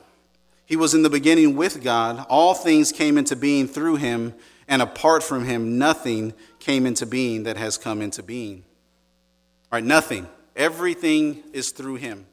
He 0.65 0.75
was 0.75 0.93
in 0.93 1.01
the 1.01 1.09
beginning 1.09 1.55
with 1.55 1.83
God. 1.83 2.25
All 2.29 2.53
things 2.53 2.91
came 2.91 3.17
into 3.17 3.35
being 3.35 3.67
through 3.67 3.95
him, 3.95 4.33
and 4.67 4.81
apart 4.81 5.23
from 5.23 5.45
him, 5.45 5.77
nothing 5.77 6.33
came 6.59 6.85
into 6.85 7.05
being 7.05 7.43
that 7.43 7.57
has 7.57 7.77
come 7.77 8.01
into 8.01 8.21
being. 8.21 8.63
All 9.71 9.77
right, 9.77 9.83
nothing. 9.83 10.27
Everything 10.55 11.43
is 11.53 11.71
through 11.71 11.95
him. 11.95 12.27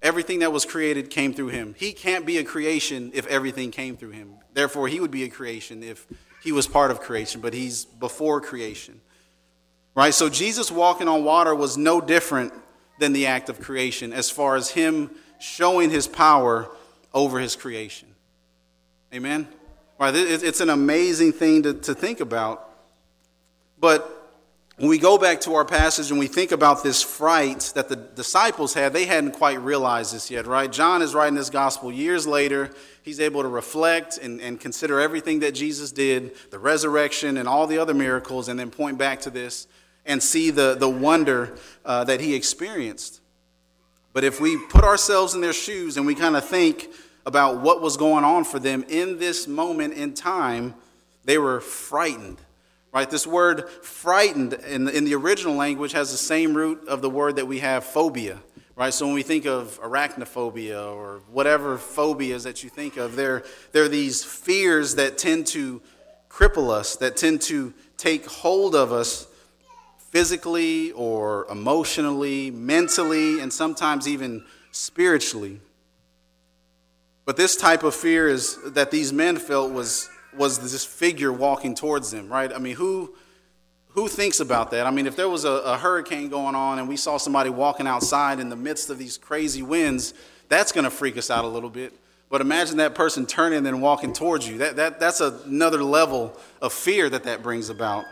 Everything 0.00 0.40
that 0.40 0.52
was 0.52 0.64
created 0.64 1.10
came 1.10 1.34
through 1.34 1.48
him. 1.48 1.74
He 1.76 1.92
can't 1.92 2.24
be 2.24 2.38
a 2.38 2.44
creation 2.44 3.10
if 3.14 3.26
everything 3.26 3.70
came 3.70 3.96
through 3.96 4.10
him. 4.10 4.34
Therefore, 4.54 4.88
he 4.88 5.00
would 5.00 5.10
be 5.10 5.24
a 5.24 5.28
creation 5.28 5.82
if 5.82 6.06
he 6.42 6.52
was 6.52 6.68
part 6.68 6.90
of 6.90 7.00
creation, 7.00 7.40
but 7.40 7.52
he's 7.52 7.84
before 7.84 8.40
creation. 8.40 9.00
Right? 9.94 10.14
So, 10.14 10.28
Jesus 10.28 10.70
walking 10.70 11.08
on 11.08 11.24
water 11.24 11.54
was 11.54 11.76
no 11.76 12.00
different 12.00 12.52
than 13.00 13.12
the 13.12 13.26
act 13.26 13.48
of 13.48 13.60
creation 13.60 14.12
as 14.12 14.30
far 14.30 14.54
as 14.54 14.70
him 14.70 15.10
showing 15.40 15.90
his 15.90 16.06
power 16.06 16.68
over 17.12 17.40
his 17.40 17.56
creation. 17.56 18.08
Amen? 19.12 19.48
Right? 19.98 20.14
It's 20.14 20.60
an 20.60 20.70
amazing 20.70 21.32
thing 21.32 21.64
to, 21.64 21.74
to 21.74 21.94
think 21.94 22.20
about. 22.20 22.68
But 23.80 24.17
when 24.78 24.88
we 24.88 24.98
go 24.98 25.18
back 25.18 25.40
to 25.42 25.54
our 25.54 25.64
passage 25.64 26.10
and 26.10 26.18
we 26.18 26.28
think 26.28 26.52
about 26.52 26.82
this 26.82 27.02
fright 27.02 27.72
that 27.74 27.88
the 27.88 27.96
disciples 27.96 28.74
had, 28.74 28.92
they 28.92 29.06
hadn't 29.06 29.32
quite 29.32 29.60
realized 29.60 30.14
this 30.14 30.30
yet, 30.30 30.46
right? 30.46 30.70
John 30.70 31.02
is 31.02 31.14
writing 31.14 31.34
this 31.34 31.50
gospel 31.50 31.92
years 31.92 32.26
later. 32.26 32.70
He's 33.02 33.20
able 33.20 33.42
to 33.42 33.48
reflect 33.48 34.18
and, 34.18 34.40
and 34.40 34.60
consider 34.60 35.00
everything 35.00 35.40
that 35.40 35.52
Jesus 35.52 35.92
did, 35.92 36.32
the 36.50 36.58
resurrection 36.58 37.36
and 37.36 37.48
all 37.48 37.66
the 37.66 37.78
other 37.78 37.94
miracles, 37.94 38.48
and 38.48 38.58
then 38.58 38.70
point 38.70 38.98
back 38.98 39.20
to 39.22 39.30
this. 39.30 39.66
and 40.08 40.22
see 40.22 40.50
the, 40.50 40.74
the 40.74 40.88
wonder 40.88 41.54
uh, 41.84 42.02
that 42.04 42.20
he 42.20 42.34
experienced. 42.34 43.20
But 44.12 44.24
if 44.24 44.40
we 44.40 44.56
put 44.56 44.82
ourselves 44.82 45.34
in 45.34 45.42
their 45.42 45.52
shoes 45.52 45.96
and 45.96 46.06
we 46.06 46.14
kind 46.14 46.34
of 46.34 46.44
think 46.48 46.88
about 47.26 47.60
what 47.60 47.82
was 47.82 47.96
going 47.96 48.24
on 48.24 48.42
for 48.42 48.58
them 48.58 48.84
in 48.88 49.18
this 49.18 49.46
moment 49.46 49.94
in 49.94 50.14
time, 50.14 50.74
they 51.24 51.36
were 51.36 51.60
frightened. 51.60 52.38
Right? 52.92 53.08
This 53.08 53.26
word 53.26 53.68
frightened 53.68 54.54
in 54.54 54.84
the, 54.84 54.96
in 54.96 55.04
the 55.04 55.14
original 55.14 55.54
language 55.54 55.92
has 55.92 56.10
the 56.10 56.16
same 56.16 56.54
root 56.54 56.88
of 56.88 57.02
the 57.02 57.10
word 57.10 57.36
that 57.36 57.46
we 57.46 57.58
have 57.58 57.84
phobia. 57.84 58.38
Right? 58.76 58.94
So 58.94 59.06
when 59.06 59.14
we 59.14 59.22
think 59.22 59.44
of 59.44 59.78
arachnophobia 59.80 60.94
or 60.94 61.20
whatever 61.30 61.76
phobias 61.76 62.44
that 62.44 62.62
you 62.62 62.70
think 62.70 62.96
of, 62.96 63.16
they're, 63.16 63.44
they're 63.72 63.88
these 63.88 64.24
fears 64.24 64.94
that 64.94 65.18
tend 65.18 65.46
to 65.48 65.82
cripple 66.30 66.70
us, 66.70 66.96
that 66.96 67.16
tend 67.16 67.42
to 67.42 67.74
take 67.96 68.24
hold 68.26 68.74
of 68.74 68.92
us 68.92 69.26
physically 70.10 70.92
or 70.92 71.46
emotionally, 71.50 72.50
mentally, 72.50 73.40
and 73.40 73.52
sometimes 73.52 74.08
even 74.08 74.44
spiritually. 74.70 75.60
But 77.24 77.36
this 77.36 77.56
type 77.56 77.82
of 77.82 77.94
fear 77.94 78.28
is 78.28 78.58
that 78.72 78.90
these 78.90 79.12
men 79.12 79.36
felt 79.36 79.72
was 79.72 80.08
was 80.38 80.58
this 80.58 80.84
figure 80.84 81.32
walking 81.32 81.74
towards 81.74 82.10
them, 82.10 82.28
right? 82.28 82.52
I 82.52 82.58
mean, 82.58 82.76
who 82.76 83.14
who 83.88 84.06
thinks 84.06 84.38
about 84.38 84.70
that? 84.70 84.86
I 84.86 84.90
mean, 84.90 85.06
if 85.06 85.16
there 85.16 85.28
was 85.28 85.44
a, 85.44 85.50
a 85.50 85.76
hurricane 85.76 86.28
going 86.28 86.54
on 86.54 86.78
and 86.78 86.88
we 86.88 86.96
saw 86.96 87.16
somebody 87.16 87.50
walking 87.50 87.86
outside 87.86 88.38
in 88.38 88.48
the 88.48 88.56
midst 88.56 88.90
of 88.90 88.98
these 88.98 89.16
crazy 89.18 89.62
winds, 89.62 90.14
that's 90.48 90.70
going 90.72 90.84
to 90.84 90.90
freak 90.90 91.16
us 91.16 91.30
out 91.30 91.44
a 91.44 91.48
little 91.48 91.70
bit. 91.70 91.92
But 92.30 92.40
imagine 92.40 92.76
that 92.76 92.94
person 92.94 93.26
turning 93.26 93.66
and 93.66 93.82
walking 93.82 94.12
towards 94.12 94.46
you. 94.46 94.58
That, 94.58 94.76
that, 94.76 95.00
that's 95.00 95.20
another 95.20 95.82
level 95.82 96.38
of 96.60 96.72
fear 96.72 97.08
that 97.08 97.24
that 97.24 97.42
brings 97.42 97.70
about. 97.70 98.04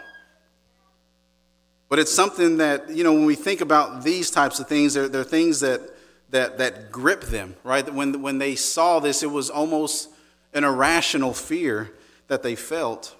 But 1.88 1.98
it's 1.98 2.12
something 2.12 2.56
that, 2.56 2.90
you 2.90 3.04
know, 3.04 3.12
when 3.12 3.26
we 3.26 3.36
think 3.36 3.60
about 3.60 4.02
these 4.02 4.30
types 4.30 4.58
of 4.58 4.66
things, 4.66 4.94
they're, 4.94 5.08
they're 5.08 5.22
things 5.22 5.60
that, 5.60 5.82
that, 6.30 6.58
that 6.58 6.90
grip 6.90 7.22
them, 7.24 7.54
right? 7.62 7.88
When, 7.92 8.22
when 8.22 8.38
they 8.38 8.56
saw 8.56 8.98
this, 8.98 9.22
it 9.22 9.30
was 9.30 9.50
almost 9.50 10.08
an 10.52 10.64
irrational 10.64 11.32
fear 11.32 11.92
that 12.28 12.42
they 12.42 12.54
felt. 12.54 13.14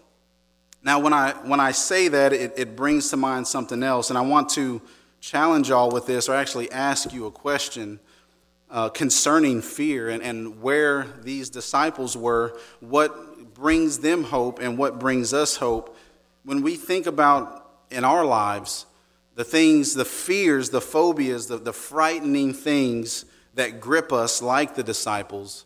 Now, 0.82 1.00
when 1.00 1.12
I, 1.12 1.32
when 1.44 1.60
I 1.60 1.72
say 1.72 2.08
that, 2.08 2.32
it, 2.32 2.52
it 2.56 2.76
brings 2.76 3.10
to 3.10 3.16
mind 3.16 3.48
something 3.48 3.82
else, 3.82 4.10
and 4.10 4.18
I 4.18 4.22
want 4.22 4.48
to 4.50 4.80
challenge 5.20 5.68
y'all 5.68 5.90
with 5.90 6.06
this, 6.06 6.28
or 6.28 6.34
actually 6.34 6.70
ask 6.70 7.12
you 7.12 7.26
a 7.26 7.30
question 7.30 7.98
uh, 8.70 8.88
concerning 8.88 9.62
fear 9.62 10.08
and, 10.08 10.22
and 10.22 10.62
where 10.62 11.06
these 11.22 11.50
disciples 11.50 12.16
were, 12.16 12.58
what 12.80 13.54
brings 13.54 13.98
them 13.98 14.24
hope 14.24 14.58
and 14.60 14.76
what 14.76 14.98
brings 14.98 15.32
us 15.32 15.56
hope. 15.56 15.96
When 16.44 16.62
we 16.62 16.76
think 16.76 17.06
about 17.06 17.68
in 17.90 18.04
our 18.04 18.24
lives, 18.24 18.86
the 19.34 19.44
things, 19.44 19.94
the 19.94 20.04
fears, 20.04 20.70
the 20.70 20.80
phobias, 20.80 21.46
the, 21.46 21.58
the 21.58 21.72
frightening 21.72 22.52
things 22.52 23.24
that 23.54 23.80
grip 23.80 24.12
us 24.12 24.42
like 24.42 24.74
the 24.74 24.82
disciples, 24.82 25.64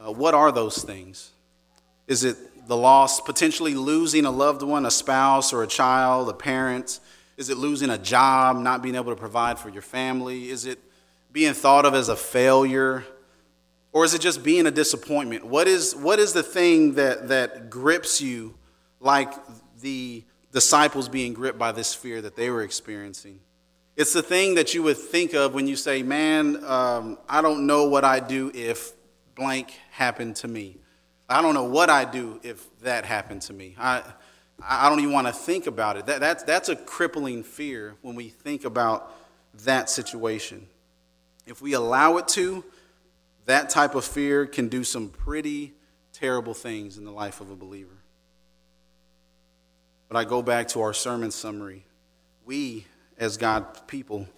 uh, 0.00 0.12
what 0.12 0.34
are 0.34 0.52
those 0.52 0.82
things? 0.82 1.32
Is 2.06 2.24
it 2.24 2.36
the 2.66 2.76
loss, 2.76 3.20
potentially 3.20 3.74
losing 3.74 4.24
a 4.24 4.30
loved 4.30 4.62
one, 4.62 4.86
a 4.86 4.90
spouse 4.90 5.52
or 5.52 5.62
a 5.62 5.66
child, 5.66 6.28
a 6.28 6.32
parent? 6.32 7.00
Is 7.36 7.50
it 7.50 7.56
losing 7.56 7.90
a 7.90 7.98
job, 7.98 8.56
not 8.56 8.82
being 8.82 8.94
able 8.94 9.12
to 9.12 9.20
provide 9.20 9.58
for 9.58 9.68
your 9.68 9.82
family? 9.82 10.50
Is 10.50 10.66
it 10.66 10.78
being 11.32 11.52
thought 11.52 11.84
of 11.84 11.94
as 11.94 12.08
a 12.08 12.16
failure? 12.16 13.04
Or 13.92 14.04
is 14.04 14.14
it 14.14 14.20
just 14.20 14.42
being 14.42 14.66
a 14.66 14.70
disappointment? 14.70 15.44
What 15.44 15.68
is, 15.68 15.94
what 15.94 16.18
is 16.18 16.32
the 16.32 16.42
thing 16.42 16.94
that, 16.94 17.28
that 17.28 17.70
grips 17.70 18.20
you 18.20 18.54
like 19.00 19.32
the 19.80 20.24
disciples 20.54 21.08
being 21.08 21.34
gripped 21.34 21.58
by 21.58 21.72
this 21.72 21.94
fear 21.94 22.22
that 22.22 22.36
they 22.36 22.48
were 22.48 22.62
experiencing. 22.62 23.40
It's 23.96 24.12
the 24.12 24.22
thing 24.22 24.54
that 24.54 24.72
you 24.72 24.82
would 24.84 24.96
think 24.96 25.34
of 25.34 25.52
when 25.52 25.66
you 25.66 25.76
say, 25.76 26.02
Man, 26.02 26.64
um, 26.64 27.18
I 27.28 27.42
don't 27.42 27.66
know 27.66 27.88
what 27.88 28.04
I'd 28.04 28.28
do 28.28 28.50
if 28.54 28.92
blank 29.34 29.74
happened 29.90 30.36
to 30.36 30.48
me. 30.48 30.78
I 31.28 31.40
don't 31.40 31.54
know 31.54 31.64
what 31.64 31.90
I'd 31.90 32.10
do 32.10 32.40
if 32.42 32.64
that 32.80 33.04
happened 33.04 33.42
to 33.42 33.52
me. 33.52 33.74
I, 33.78 34.02
I 34.62 34.88
don't 34.88 35.00
even 35.00 35.12
want 35.12 35.26
to 35.26 35.32
think 35.32 35.66
about 35.66 35.96
it. 35.96 36.06
That, 36.06 36.20
that's, 36.20 36.42
that's 36.42 36.68
a 36.68 36.76
crippling 36.76 37.42
fear 37.42 37.94
when 38.02 38.14
we 38.14 38.28
think 38.28 38.64
about 38.64 39.12
that 39.64 39.88
situation. 39.88 40.66
If 41.46 41.62
we 41.62 41.72
allow 41.72 42.16
it 42.18 42.28
to, 42.28 42.64
that 43.46 43.70
type 43.70 43.94
of 43.94 44.04
fear 44.04 44.46
can 44.46 44.68
do 44.68 44.84
some 44.84 45.08
pretty 45.08 45.74
terrible 46.12 46.54
things 46.54 46.96
in 46.96 47.04
the 47.04 47.10
life 47.10 47.40
of 47.40 47.50
a 47.50 47.56
believer. 47.56 47.96
But 50.08 50.16
I 50.16 50.24
go 50.24 50.42
back 50.42 50.68
to 50.68 50.82
our 50.82 50.92
sermon 50.92 51.30
summary. 51.30 51.84
We, 52.44 52.86
as 53.18 53.36
God's 53.36 53.80
people, 53.86 54.28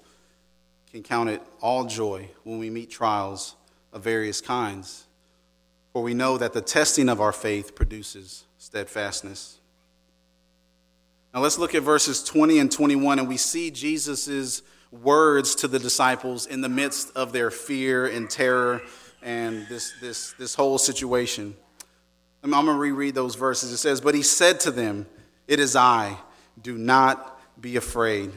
can 0.91 1.03
count 1.03 1.29
it 1.29 1.43
all 1.61 1.85
joy 1.85 2.31
when 2.45 2.59
we 2.59 2.71
meet 2.71 2.91
trials 2.91 3.57
of 3.93 4.03
various 4.03 4.41
kinds, 4.41 5.06
for 5.97 6.03
we 6.03 6.13
know 6.13 6.37
that 6.37 6.53
the 6.53 6.61
testing 6.61 7.09
of 7.09 7.23
our 7.23 7.33
faith 7.33 7.75
produces 7.75 8.45
steadfastness. 8.59 9.61
Now 11.33 11.41
let's 11.41 11.57
look 11.57 11.75
at 11.75 11.83
verses 11.83 12.23
20 12.23 12.59
and 12.59 12.71
21, 12.71 13.19
and 13.19 13.27
we 13.27 13.39
see 13.39 13.71
Jesus' 13.71 14.61
words 14.93 15.55
to 15.55 15.69
the 15.69 15.79
disciples 15.79 16.45
in 16.45 16.61
the 16.61 16.69
midst 16.69 17.17
of 17.17 17.33
their 17.33 17.51
fear 17.51 18.05
and 18.05 18.29
terror 18.29 18.83
and 19.23 19.67
this, 19.69 19.95
this, 20.03 20.35
this 20.39 20.55
whole 20.55 20.77
situation. 20.77 21.57
I'm 22.45 22.51
going 22.51 22.67
to 22.67 22.73
reread 22.75 23.15
those 23.15 23.35
verses. 23.35 23.73
It 23.73 23.79
says, 23.79 24.03
But 24.03 24.15
he 24.15 24.23
said 24.23 24.61
to 24.61 24.71
them, 24.71 25.07
it 25.49 25.59
is 25.59 25.77
I. 25.77 26.19
Do 26.61 26.77
not 26.77 27.41
be 27.59 27.77
afraid. 27.77 28.33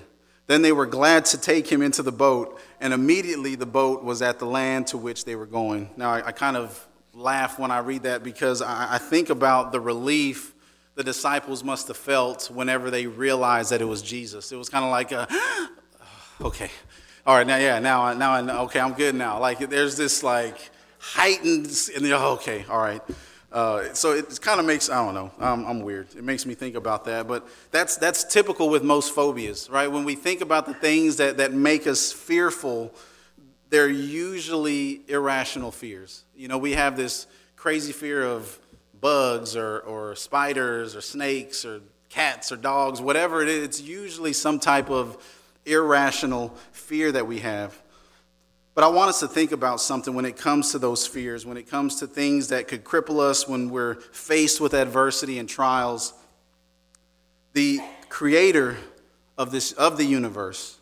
Then 0.48 0.62
they 0.62 0.72
were 0.72 0.86
glad 0.86 1.26
to 1.26 1.38
take 1.38 1.70
him 1.70 1.82
into 1.82 2.04
the 2.04 2.14
boat, 2.14 2.58
and 2.80 2.94
immediately 2.94 3.56
the 3.56 3.66
boat 3.66 4.02
was 4.02 4.22
at 4.22 4.40
the 4.40 4.46
land 4.46 4.88
to 4.88 4.98
which 4.98 5.26
they 5.26 5.36
were 5.36 5.46
going. 5.46 5.90
Now, 5.98 6.12
I, 6.12 6.28
I 6.28 6.32
kind 6.32 6.56
of 6.56 6.86
laugh 7.14 7.60
when 7.60 7.72
I 7.72 7.80
read 7.80 8.04
that 8.04 8.24
because 8.24 8.62
I, 8.62 8.96
I 8.96 8.98
think 8.98 9.30
about 9.30 9.72
the 9.72 9.80
relief 9.80 10.54
the 11.00 11.04
disciples 11.06 11.64
must 11.64 11.88
have 11.88 11.96
felt 11.96 12.52
whenever 12.52 12.92
they 12.92 13.08
realized 13.08 13.72
that 13.72 13.80
it 13.80 13.86
was 13.86 14.02
Jesus. 14.02 14.52
It 14.52 14.58
was 14.58 14.68
kind 14.68 14.84
of 14.84 14.92
like, 14.92 15.14
a, 15.14 15.30
okay, 16.42 16.70
all 17.26 17.38
right, 17.38 17.48
now, 17.48 17.56
yeah, 17.56 17.80
now, 17.80 18.12
now 18.16 18.34
I 18.34 18.42
know, 18.42 18.64
okay, 18.64 18.82
I'm 18.82 18.92
good 18.92 19.16
now. 19.16 19.40
Like, 19.40 19.60
there's 19.60 19.96
this 19.96 20.24
like 20.24 20.58
heightened, 21.00 21.68
and 21.96 22.06
oh, 22.08 22.34
okay, 22.34 22.66
all 22.70 22.80
right. 22.80 23.02
Uh, 23.50 23.94
so 23.94 24.12
it 24.12 24.42
kind 24.42 24.60
of 24.60 24.66
makes 24.66 24.90
I 24.90 25.04
don't 25.04 25.16
know 25.16 25.32
I'm, 25.40 25.66
I'm, 25.66 25.82
weird. 25.82 26.08
It 26.16 26.24
makes 26.24 26.46
me 26.46 26.54
think 26.54 26.76
about 26.76 27.06
that, 27.06 27.28
but 27.28 27.48
that's 27.72 27.96
that's 27.96 28.24
typical 28.26 28.70
with 28.70 28.84
most 28.84 29.16
phobias, 29.16 29.70
right? 29.72 29.88
When 29.88 30.04
we 30.04 30.16
think 30.16 30.42
about 30.42 30.68
the 30.68 30.76
things 30.76 31.16
that 31.16 31.38
that 31.38 31.54
make 31.54 31.88
us 31.88 32.12
fearful, 32.12 32.94
they're 33.70 33.90
usually 33.90 35.02
irrational 35.08 35.72
fears. 35.72 36.24
You 36.36 36.48
know, 36.48 36.58
we 36.58 36.74
have 36.74 36.98
this 36.98 37.28
crazy 37.56 37.92
fear 37.92 38.24
of 38.24 38.60
bugs 39.00 39.56
or 39.56 39.80
or 39.82 40.16
spiders 40.16 40.96
or 40.96 41.02
snakes 41.02 41.66
or 41.66 41.82
cats 42.10 42.52
or 42.52 42.58
dogs, 42.58 43.02
whatever 43.02 43.42
it 43.42 43.50
is. 43.50 43.64
It's 43.64 43.82
usually 43.82 44.34
some 44.34 44.60
type 44.60 44.90
of 44.90 45.18
irrational 45.66 46.56
fear 46.72 47.12
that 47.12 47.28
we 47.28 47.40
have. 47.40 47.80
But 48.74 48.84
I 48.84 48.88
want 48.88 49.10
us 49.10 49.20
to 49.20 49.28
think 49.28 49.52
about 49.52 49.82
something 49.82 50.14
when 50.14 50.26
it 50.26 50.38
comes 50.38 50.72
to 50.72 50.80
those 50.80 51.06
fears, 51.06 51.46
when 51.46 51.58
it 51.58 51.70
comes 51.70 51.98
to 52.00 52.08
things 52.08 52.48
that 52.48 52.68
could 52.68 52.84
cripple 52.84 53.20
us 53.20 53.48
when 53.48 53.70
we're 53.70 53.96
faced 53.96 54.62
with 54.62 54.74
adversity 54.74 55.38
and 55.38 55.50
trials. 55.50 56.14
The 57.54 57.82
creator 58.08 58.78
of, 59.38 59.52
this, 59.52 59.74
of 59.74 59.98
the 59.98 60.06
universe 60.06 60.79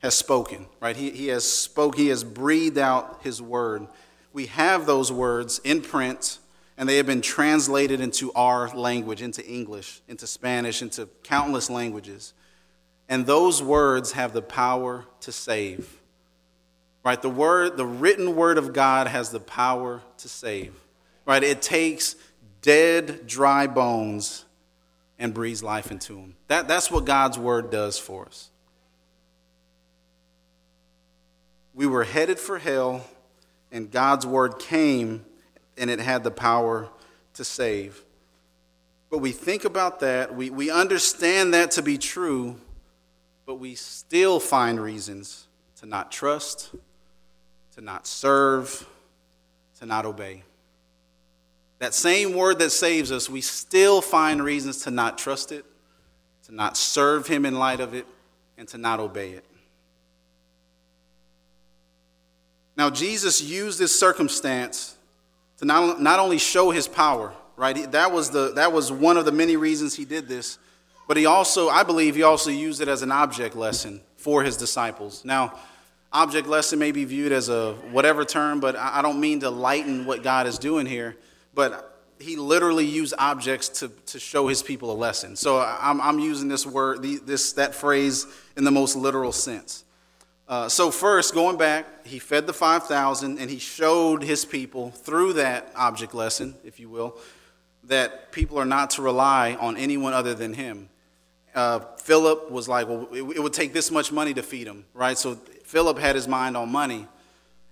has 0.00 0.14
spoken, 0.14 0.66
right? 0.80 0.96
He, 0.96 1.10
he 1.10 1.28
has 1.28 1.50
spoke, 1.50 1.96
he 1.96 2.08
has 2.08 2.24
breathed 2.24 2.78
out 2.78 3.20
his 3.22 3.42
word. 3.42 3.86
We 4.32 4.46
have 4.46 4.86
those 4.86 5.10
words 5.10 5.60
in 5.64 5.80
print, 5.80 6.38
and 6.76 6.88
they 6.88 6.96
have 6.96 7.06
been 7.06 7.20
translated 7.20 8.00
into 8.00 8.32
our 8.34 8.68
language, 8.76 9.22
into 9.22 9.44
English, 9.44 10.00
into 10.06 10.26
Spanish, 10.26 10.82
into 10.82 11.08
countless 11.24 11.68
languages. 11.68 12.32
And 13.08 13.26
those 13.26 13.62
words 13.62 14.12
have 14.12 14.32
the 14.32 14.42
power 14.42 15.04
to 15.20 15.32
save. 15.32 15.98
Right? 17.04 17.20
The 17.20 17.30
word, 17.30 17.76
the 17.76 17.86
written 17.86 18.36
word 18.36 18.58
of 18.58 18.72
God 18.72 19.06
has 19.06 19.30
the 19.30 19.40
power 19.40 20.02
to 20.18 20.28
save. 20.28 20.74
Right? 21.24 21.42
It 21.42 21.62
takes 21.62 22.16
dead, 22.62 23.26
dry 23.26 23.66
bones 23.66 24.44
and 25.18 25.34
breathes 25.34 25.62
life 25.62 25.90
into 25.90 26.14
them. 26.14 26.36
That, 26.48 26.68
that's 26.68 26.90
what 26.90 27.04
God's 27.04 27.38
word 27.38 27.70
does 27.70 27.98
for 27.98 28.26
us. 28.26 28.50
We 31.78 31.86
were 31.86 32.02
headed 32.02 32.40
for 32.40 32.58
hell, 32.58 33.06
and 33.70 33.88
God's 33.88 34.26
word 34.26 34.58
came, 34.58 35.24
and 35.76 35.88
it 35.88 36.00
had 36.00 36.24
the 36.24 36.30
power 36.32 36.88
to 37.34 37.44
save. 37.44 38.02
But 39.10 39.18
we 39.18 39.30
think 39.30 39.64
about 39.64 40.00
that, 40.00 40.34
we, 40.34 40.50
we 40.50 40.72
understand 40.72 41.54
that 41.54 41.70
to 41.70 41.82
be 41.82 41.96
true, 41.96 42.56
but 43.46 43.60
we 43.60 43.76
still 43.76 44.40
find 44.40 44.80
reasons 44.80 45.46
to 45.76 45.86
not 45.86 46.10
trust, 46.10 46.74
to 47.76 47.80
not 47.80 48.08
serve, 48.08 48.84
to 49.78 49.86
not 49.86 50.04
obey. 50.04 50.42
That 51.78 51.94
same 51.94 52.34
word 52.34 52.58
that 52.58 52.70
saves 52.70 53.12
us, 53.12 53.30
we 53.30 53.40
still 53.40 54.00
find 54.00 54.42
reasons 54.42 54.82
to 54.82 54.90
not 54.90 55.16
trust 55.16 55.52
it, 55.52 55.64
to 56.46 56.52
not 56.52 56.76
serve 56.76 57.28
him 57.28 57.46
in 57.46 57.54
light 57.54 57.78
of 57.78 57.94
it, 57.94 58.04
and 58.56 58.66
to 58.66 58.78
not 58.78 58.98
obey 58.98 59.30
it. 59.30 59.44
Now, 62.78 62.90
Jesus 62.90 63.42
used 63.42 63.80
this 63.80 63.98
circumstance 63.98 64.96
to 65.58 65.64
not, 65.64 66.00
not 66.00 66.20
only 66.20 66.38
show 66.38 66.70
his 66.70 66.86
power, 66.86 67.34
right? 67.56 67.90
That 67.90 68.12
was, 68.12 68.30
the, 68.30 68.52
that 68.52 68.72
was 68.72 68.92
one 68.92 69.16
of 69.16 69.24
the 69.24 69.32
many 69.32 69.56
reasons 69.56 69.96
he 69.96 70.04
did 70.04 70.28
this, 70.28 70.58
but 71.08 71.16
he 71.16 71.26
also, 71.26 71.68
I 71.68 71.82
believe, 71.82 72.14
he 72.14 72.22
also 72.22 72.50
used 72.50 72.80
it 72.80 72.86
as 72.86 73.02
an 73.02 73.10
object 73.10 73.56
lesson 73.56 74.00
for 74.16 74.44
his 74.44 74.56
disciples. 74.56 75.24
Now, 75.24 75.58
object 76.12 76.46
lesson 76.46 76.78
may 76.78 76.92
be 76.92 77.04
viewed 77.04 77.32
as 77.32 77.48
a 77.48 77.72
whatever 77.90 78.24
term, 78.24 78.60
but 78.60 78.76
I 78.76 79.02
don't 79.02 79.18
mean 79.18 79.40
to 79.40 79.50
lighten 79.50 80.06
what 80.06 80.22
God 80.22 80.46
is 80.46 80.56
doing 80.56 80.86
here, 80.86 81.16
but 81.54 82.00
he 82.20 82.36
literally 82.36 82.86
used 82.86 83.12
objects 83.18 83.68
to, 83.80 83.88
to 84.06 84.20
show 84.20 84.46
his 84.46 84.62
people 84.62 84.92
a 84.92 84.94
lesson. 84.94 85.34
So 85.34 85.58
I'm, 85.58 86.00
I'm 86.00 86.20
using 86.20 86.46
this 86.46 86.64
word, 86.64 87.02
this, 87.02 87.54
that 87.54 87.74
phrase 87.74 88.24
in 88.56 88.62
the 88.62 88.70
most 88.70 88.94
literal 88.94 89.32
sense. 89.32 89.82
Uh, 90.48 90.66
so 90.66 90.90
first, 90.90 91.34
going 91.34 91.58
back, 91.58 92.06
he 92.06 92.18
fed 92.18 92.46
the 92.46 92.54
5,000 92.54 93.38
and 93.38 93.50
he 93.50 93.58
showed 93.58 94.22
his 94.22 94.46
people 94.46 94.90
through 94.90 95.34
that 95.34 95.70
object 95.76 96.14
lesson, 96.14 96.54
if 96.64 96.80
you 96.80 96.88
will, 96.88 97.18
that 97.84 98.32
people 98.32 98.58
are 98.58 98.64
not 98.64 98.90
to 98.90 99.02
rely 99.02 99.54
on 99.60 99.76
anyone 99.76 100.14
other 100.14 100.32
than 100.32 100.54
him. 100.54 100.88
Uh, 101.54 101.80
Philip 101.98 102.50
was 102.50 102.66
like, 102.66 102.88
well, 102.88 103.08
it, 103.12 103.22
it 103.36 103.42
would 103.42 103.52
take 103.52 103.74
this 103.74 103.90
much 103.90 104.10
money 104.10 104.32
to 104.32 104.42
feed 104.42 104.66
him, 104.66 104.86
right? 104.94 105.18
So 105.18 105.34
Philip 105.64 105.98
had 105.98 106.14
his 106.14 106.26
mind 106.26 106.56
on 106.56 106.70
money. 106.70 107.06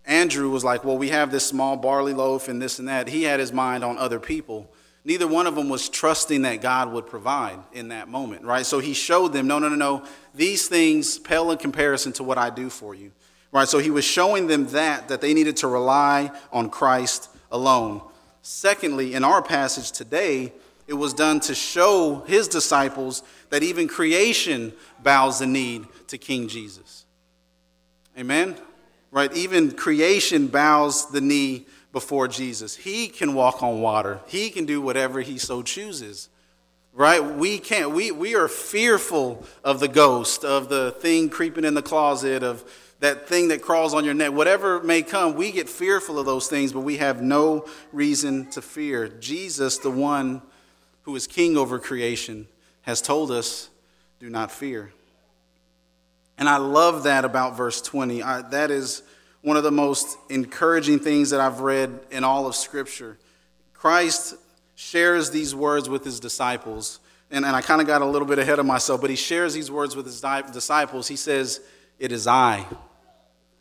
Andrew 0.04 0.50
was 0.50 0.62
like, 0.62 0.84
well, 0.84 0.98
we 0.98 1.08
have 1.08 1.30
this 1.30 1.46
small 1.46 1.76
barley 1.76 2.12
loaf 2.12 2.48
and 2.48 2.60
this 2.60 2.78
and 2.78 2.88
that. 2.88 3.08
He 3.08 3.22
had 3.22 3.40
his 3.40 3.52
mind 3.52 3.84
on 3.84 3.96
other 3.96 4.20
people. 4.20 4.70
Neither 5.06 5.28
one 5.28 5.46
of 5.46 5.54
them 5.54 5.68
was 5.68 5.88
trusting 5.88 6.42
that 6.42 6.60
God 6.60 6.90
would 6.90 7.06
provide 7.06 7.60
in 7.72 7.90
that 7.90 8.08
moment, 8.08 8.44
right? 8.44 8.66
So 8.66 8.80
he 8.80 8.92
showed 8.92 9.32
them, 9.32 9.46
no, 9.46 9.60
no, 9.60 9.68
no, 9.68 9.76
no. 9.76 10.04
These 10.34 10.66
things 10.66 11.16
pale 11.16 11.52
in 11.52 11.58
comparison 11.58 12.12
to 12.14 12.24
what 12.24 12.38
I 12.38 12.50
do 12.50 12.68
for 12.68 12.92
you, 12.92 13.12
right? 13.52 13.68
So 13.68 13.78
he 13.78 13.90
was 13.90 14.04
showing 14.04 14.48
them 14.48 14.66
that, 14.70 15.06
that 15.06 15.20
they 15.20 15.32
needed 15.32 15.58
to 15.58 15.68
rely 15.68 16.32
on 16.52 16.70
Christ 16.70 17.30
alone. 17.52 18.02
Secondly, 18.42 19.14
in 19.14 19.22
our 19.22 19.42
passage 19.42 19.92
today, 19.92 20.52
it 20.88 20.94
was 20.94 21.14
done 21.14 21.38
to 21.38 21.54
show 21.54 22.24
his 22.26 22.48
disciples 22.48 23.22
that 23.50 23.62
even 23.62 23.86
creation 23.86 24.72
bows 25.04 25.38
the 25.38 25.46
knee 25.46 25.84
to 26.08 26.18
King 26.18 26.48
Jesus. 26.48 27.04
Amen? 28.18 28.56
right? 29.16 29.32
Even 29.34 29.70
creation 29.70 30.46
bows 30.46 31.10
the 31.10 31.22
knee 31.22 31.66
before 31.96 32.28
Jesus. 32.28 32.76
He 32.76 33.08
can 33.08 33.32
walk 33.32 33.62
on 33.62 33.80
water, 33.80 34.20
He 34.26 34.50
can 34.50 34.66
do 34.66 34.82
whatever 34.82 35.22
He 35.22 35.38
so 35.38 35.62
chooses. 35.62 36.28
Right? 36.92 37.24
We 37.24 37.58
can't, 37.58 37.92
we, 37.92 38.10
we 38.10 38.34
are 38.34 38.48
fearful 38.48 39.42
of 39.64 39.80
the 39.80 39.88
ghost, 39.88 40.44
of 40.44 40.68
the 40.68 40.90
thing 40.90 41.30
creeping 41.30 41.64
in 41.64 41.72
the 41.72 41.80
closet, 41.80 42.42
of 42.42 42.70
that 43.00 43.26
thing 43.26 43.48
that 43.48 43.62
crawls 43.62 43.94
on 43.94 44.04
your 44.04 44.12
neck, 44.12 44.32
whatever 44.32 44.82
may 44.82 45.00
come, 45.00 45.36
we 45.36 45.50
get 45.50 45.70
fearful 45.70 46.18
of 46.18 46.26
those 46.26 46.48
things, 46.48 46.70
but 46.70 46.80
we 46.80 46.98
have 46.98 47.22
no 47.22 47.64
reason 47.94 48.50
to 48.50 48.60
fear. 48.60 49.08
Jesus, 49.08 49.78
the 49.78 49.90
one 49.90 50.42
who 51.04 51.16
is 51.16 51.26
king 51.26 51.56
over 51.56 51.78
creation, 51.78 52.46
has 52.82 53.00
told 53.00 53.30
us, 53.30 53.70
do 54.20 54.28
not 54.28 54.52
fear. 54.52 54.92
And 56.36 56.46
I 56.46 56.58
love 56.58 57.04
that 57.04 57.24
about 57.24 57.56
verse 57.56 57.80
20. 57.80 58.22
I, 58.22 58.42
that 58.42 58.70
is 58.70 59.02
one 59.46 59.56
of 59.56 59.62
the 59.62 59.70
most 59.70 60.18
encouraging 60.28 60.98
things 60.98 61.30
that 61.30 61.38
I've 61.38 61.60
read 61.60 62.00
in 62.10 62.24
all 62.24 62.48
of 62.48 62.56
Scripture. 62.56 63.16
Christ 63.74 64.34
shares 64.74 65.30
these 65.30 65.54
words 65.54 65.88
with 65.88 66.04
his 66.04 66.18
disciples. 66.18 66.98
And, 67.30 67.44
and 67.44 67.54
I 67.54 67.60
kind 67.60 67.80
of 67.80 67.86
got 67.86 68.02
a 68.02 68.06
little 68.06 68.26
bit 68.26 68.40
ahead 68.40 68.58
of 68.58 68.66
myself, 68.66 69.00
but 69.00 69.08
he 69.08 69.14
shares 69.14 69.54
these 69.54 69.70
words 69.70 69.94
with 69.94 70.04
his 70.04 70.20
disciples. 70.52 71.06
He 71.06 71.14
says, 71.14 71.60
It 72.00 72.10
is 72.10 72.26
I. 72.26 72.66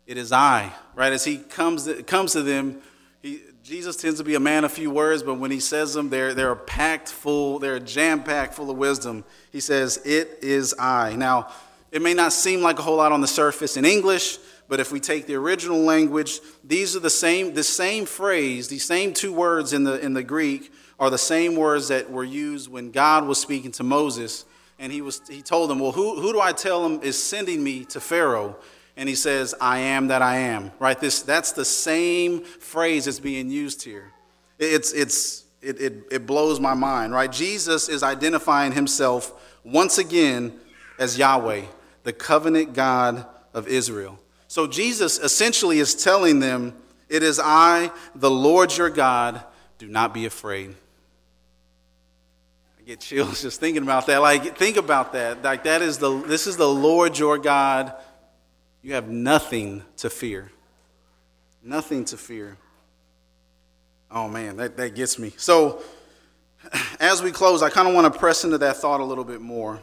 It 0.08 0.16
is 0.16 0.32
I. 0.32 0.72
Right? 0.96 1.12
As 1.12 1.24
he 1.24 1.38
comes, 1.38 1.88
comes 2.08 2.32
to 2.32 2.42
them, 2.42 2.82
he, 3.22 3.42
Jesus 3.62 3.94
tends 3.94 4.18
to 4.18 4.24
be 4.24 4.34
a 4.34 4.40
man 4.40 4.64
of 4.64 4.72
few 4.72 4.90
words, 4.90 5.22
but 5.22 5.34
when 5.34 5.52
he 5.52 5.60
says 5.60 5.94
them, 5.94 6.10
they're, 6.10 6.34
they're 6.34 6.56
packed 6.56 7.10
full, 7.10 7.60
they're 7.60 7.78
jam 7.78 8.24
packed 8.24 8.54
full 8.54 8.72
of 8.72 8.76
wisdom. 8.76 9.22
He 9.52 9.60
says, 9.60 9.98
It 10.04 10.40
is 10.42 10.74
I. 10.80 11.14
Now, 11.14 11.46
it 11.92 12.02
may 12.02 12.12
not 12.12 12.32
seem 12.32 12.60
like 12.60 12.80
a 12.80 12.82
whole 12.82 12.96
lot 12.96 13.12
on 13.12 13.20
the 13.20 13.28
surface 13.28 13.76
in 13.76 13.84
English, 13.84 14.38
but 14.68 14.80
if 14.80 14.90
we 14.90 15.00
take 15.00 15.26
the 15.26 15.34
original 15.34 15.78
language, 15.78 16.40
these 16.64 16.96
are 16.96 17.00
the 17.00 17.10
same, 17.10 17.54
the 17.54 17.62
same 17.62 18.04
phrase, 18.04 18.68
these 18.68 18.84
same 18.84 19.12
two 19.12 19.32
words 19.32 19.72
in 19.72 19.84
the, 19.84 19.98
in 20.00 20.14
the 20.14 20.22
Greek 20.22 20.72
are 20.98 21.10
the 21.10 21.18
same 21.18 21.56
words 21.56 21.88
that 21.88 22.10
were 22.10 22.24
used 22.24 22.70
when 22.70 22.90
God 22.90 23.26
was 23.26 23.40
speaking 23.40 23.70
to 23.72 23.84
Moses. 23.84 24.44
And 24.78 24.92
he, 24.92 25.02
was, 25.02 25.22
he 25.28 25.42
told 25.42 25.70
him, 25.70 25.78
Well, 25.78 25.92
who, 25.92 26.20
who 26.20 26.32
do 26.32 26.40
I 26.40 26.52
tell 26.52 26.84
him 26.84 27.00
is 27.02 27.22
sending 27.22 27.62
me 27.62 27.84
to 27.86 28.00
Pharaoh? 28.00 28.56
And 28.96 29.08
he 29.08 29.14
says, 29.14 29.54
I 29.60 29.78
am 29.78 30.08
that 30.08 30.22
I 30.22 30.38
am. 30.38 30.72
Right? 30.78 30.98
This, 30.98 31.22
that's 31.22 31.52
the 31.52 31.64
same 31.64 32.42
phrase 32.44 33.04
that's 33.04 33.20
being 33.20 33.50
used 33.50 33.82
here. 33.82 34.12
It's, 34.58 34.92
it's, 34.92 35.44
it, 35.60 35.80
it, 35.80 35.94
it 36.10 36.26
blows 36.26 36.60
my 36.60 36.74
mind, 36.74 37.12
right? 37.12 37.30
Jesus 37.30 37.88
is 37.88 38.02
identifying 38.02 38.72
himself 38.72 39.32
once 39.64 39.98
again 39.98 40.58
as 40.98 41.18
Yahweh, 41.18 41.62
the 42.04 42.12
covenant 42.12 42.72
God 42.72 43.26
of 43.52 43.68
Israel. 43.68 44.18
So 44.56 44.66
Jesus 44.66 45.18
essentially 45.18 45.80
is 45.80 45.94
telling 45.94 46.40
them, 46.40 46.74
It 47.10 47.22
is 47.22 47.38
I, 47.38 47.92
the 48.14 48.30
Lord 48.30 48.74
your 48.74 48.88
God, 48.88 49.44
do 49.76 49.86
not 49.86 50.14
be 50.14 50.24
afraid. 50.24 50.74
I 52.80 52.82
get 52.84 53.00
chills 53.00 53.42
just 53.42 53.60
thinking 53.60 53.82
about 53.82 54.06
that. 54.06 54.22
Like, 54.22 54.56
think 54.56 54.78
about 54.78 55.12
that. 55.12 55.42
Like, 55.42 55.64
that 55.64 55.82
is 55.82 55.98
the, 55.98 56.22
this 56.22 56.46
is 56.46 56.56
the 56.56 56.66
Lord 56.66 57.18
your 57.18 57.36
God. 57.36 57.92
You 58.82 58.94
have 58.94 59.10
nothing 59.10 59.82
to 59.98 60.08
fear. 60.08 60.50
Nothing 61.62 62.06
to 62.06 62.16
fear. 62.16 62.56
Oh 64.10 64.26
man, 64.26 64.56
that, 64.56 64.78
that 64.78 64.94
gets 64.94 65.18
me. 65.18 65.34
So, 65.36 65.82
as 66.98 67.22
we 67.22 67.30
close, 67.30 67.62
I 67.62 67.68
kind 67.68 67.88
of 67.88 67.92
want 67.92 68.10
to 68.10 68.18
press 68.18 68.42
into 68.42 68.56
that 68.56 68.78
thought 68.78 69.00
a 69.00 69.04
little 69.04 69.24
bit 69.24 69.42
more. 69.42 69.82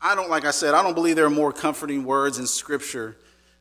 I 0.00 0.14
don't, 0.14 0.30
like 0.30 0.44
I 0.44 0.52
said, 0.52 0.74
I 0.74 0.82
don't 0.82 0.94
believe 0.94 1.16
there 1.16 1.26
are 1.26 1.30
more 1.30 1.52
comforting 1.52 2.04
words 2.04 2.38
in 2.38 2.46
Scripture 2.46 3.16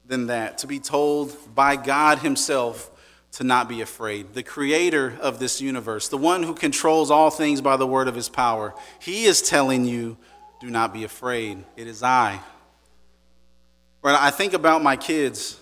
than 0.06 0.28
that. 0.28 0.60
To 0.60 0.68
be 0.68 0.80
told 0.80 1.36
by 1.56 1.76
God 1.76 2.20
Himself 2.20 2.92
to 3.34 3.44
not 3.44 3.68
be 3.68 3.82
afraid. 3.82 4.34
The 4.34 4.44
creator 4.44 5.18
of 5.22 5.40
this 5.40 5.62
universe, 5.62 6.08
the 6.08 6.18
one 6.18 6.44
who 6.44 6.54
controls 6.54 7.12
all 7.12 7.30
things 7.30 7.62
by 7.62 7.78
the 7.78 7.88
word 7.88 8.08
of 8.08 8.16
His 8.16 8.30
power, 8.30 8.74
He 9.00 9.26
is 9.26 9.42
telling 9.42 9.86
you, 9.86 10.18
do 10.60 10.70
not 10.70 10.94
be 10.94 11.04
afraid. 11.04 11.64
It 11.76 11.88
is 11.88 12.04
I. 12.04 12.40
Right? 14.02 14.18
I 14.20 14.32
think 14.32 14.54
about 14.54 14.82
my 14.84 14.96
kids 14.96 15.60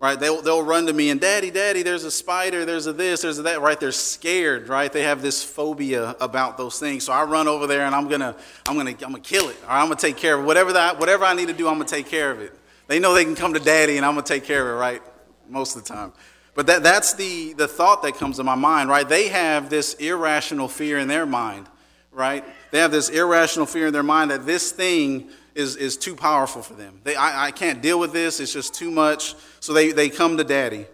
right? 0.00 0.18
They'll, 0.18 0.42
they'll 0.42 0.62
run 0.62 0.86
to 0.86 0.92
me 0.92 1.10
and, 1.10 1.20
Daddy, 1.20 1.50
Daddy, 1.50 1.82
there's 1.82 2.04
a 2.04 2.10
spider, 2.10 2.64
there's 2.64 2.86
a 2.86 2.92
this, 2.92 3.22
there's 3.22 3.38
a 3.38 3.42
that, 3.42 3.60
right? 3.60 3.78
They're 3.78 3.92
scared, 3.92 4.68
right? 4.68 4.92
They 4.92 5.02
have 5.02 5.22
this 5.22 5.42
phobia 5.42 6.14
about 6.20 6.58
those 6.58 6.78
things. 6.78 7.04
So 7.04 7.12
I 7.12 7.24
run 7.24 7.48
over 7.48 7.66
there 7.66 7.86
and 7.86 7.94
I'm 7.94 8.08
gonna, 8.08 8.36
I'm 8.68 8.76
gonna, 8.76 8.90
I'm 8.90 8.96
gonna 8.98 9.20
kill 9.20 9.48
it, 9.48 9.56
or 9.64 9.70
I'm 9.70 9.86
gonna 9.86 9.96
take 9.96 10.16
care 10.16 10.34
of 10.34 10.42
it. 10.42 10.46
Whatever 10.46 10.74
that, 10.74 10.98
whatever 10.98 11.24
I 11.24 11.34
need 11.34 11.48
to 11.48 11.54
do, 11.54 11.68
I'm 11.68 11.74
gonna 11.74 11.86
take 11.86 12.06
care 12.06 12.30
of 12.30 12.40
it. 12.40 12.52
They 12.86 12.98
know 12.98 13.14
they 13.14 13.24
can 13.24 13.34
come 13.34 13.54
to 13.54 13.60
Daddy 13.60 13.96
and 13.96 14.04
I'm 14.04 14.14
gonna 14.14 14.26
take 14.26 14.44
care 14.44 14.62
of 14.68 14.76
it, 14.76 14.78
right? 14.78 15.02
Most 15.48 15.76
of 15.76 15.84
the 15.84 15.88
time. 15.88 16.12
But 16.54 16.66
that, 16.66 16.82
that's 16.82 17.14
the, 17.14 17.52
the 17.54 17.66
thought 17.66 18.02
that 18.02 18.14
comes 18.14 18.36
to 18.36 18.44
my 18.44 18.54
mind, 18.54 18.88
right? 18.88 19.08
They 19.08 19.28
have 19.28 19.70
this 19.70 19.94
irrational 19.94 20.68
fear 20.68 20.98
in 20.98 21.08
their 21.08 21.26
mind, 21.26 21.66
right? 22.12 22.44
They 22.74 22.80
have 22.80 22.90
this 22.90 23.08
irrational 23.08 23.66
fear 23.66 23.86
in 23.86 23.92
their 23.92 24.02
mind 24.02 24.32
that 24.32 24.46
this 24.46 24.72
thing 24.72 25.28
is, 25.54 25.76
is 25.76 25.96
too 25.96 26.16
powerful 26.16 26.60
for 26.60 26.74
them. 26.74 27.00
They, 27.04 27.14
I, 27.14 27.46
I 27.46 27.50
can't 27.52 27.80
deal 27.80 28.00
with 28.00 28.12
this. 28.12 28.40
It's 28.40 28.52
just 28.52 28.74
too 28.74 28.90
much. 28.90 29.36
So 29.60 29.72
they, 29.72 29.92
they 29.92 30.08
come 30.08 30.36
to 30.38 30.42
daddy. 30.42 30.86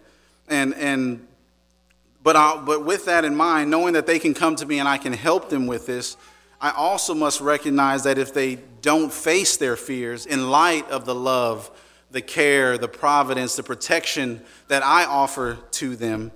And, 0.46 0.74
and, 0.74 1.26
but, 2.22 2.36
I, 2.36 2.62
but 2.62 2.84
with 2.84 3.06
that 3.06 3.24
in 3.24 3.34
mind, 3.34 3.70
knowing 3.70 3.94
that 3.94 4.06
they 4.06 4.18
can 4.18 4.34
come 4.34 4.56
to 4.56 4.66
me 4.66 4.78
and 4.78 4.86
I 4.86 4.98
can 4.98 5.14
help 5.14 5.48
them 5.48 5.66
with 5.66 5.86
this, 5.86 6.18
I 6.60 6.70
also 6.72 7.14
must 7.14 7.40
recognize 7.40 8.04
that 8.04 8.18
if 8.18 8.34
they 8.34 8.56
don't 8.82 9.10
face 9.10 9.56
their 9.56 9.74
fears 9.74 10.26
in 10.26 10.50
light 10.50 10.86
of 10.90 11.06
the 11.06 11.14
love, 11.14 11.70
the 12.10 12.20
care, 12.20 12.76
the 12.76 12.88
providence, 12.88 13.56
the 13.56 13.62
protection 13.62 14.42
that 14.68 14.84
I 14.84 15.06
offer 15.06 15.56
to 15.70 15.96
them, 15.96 16.30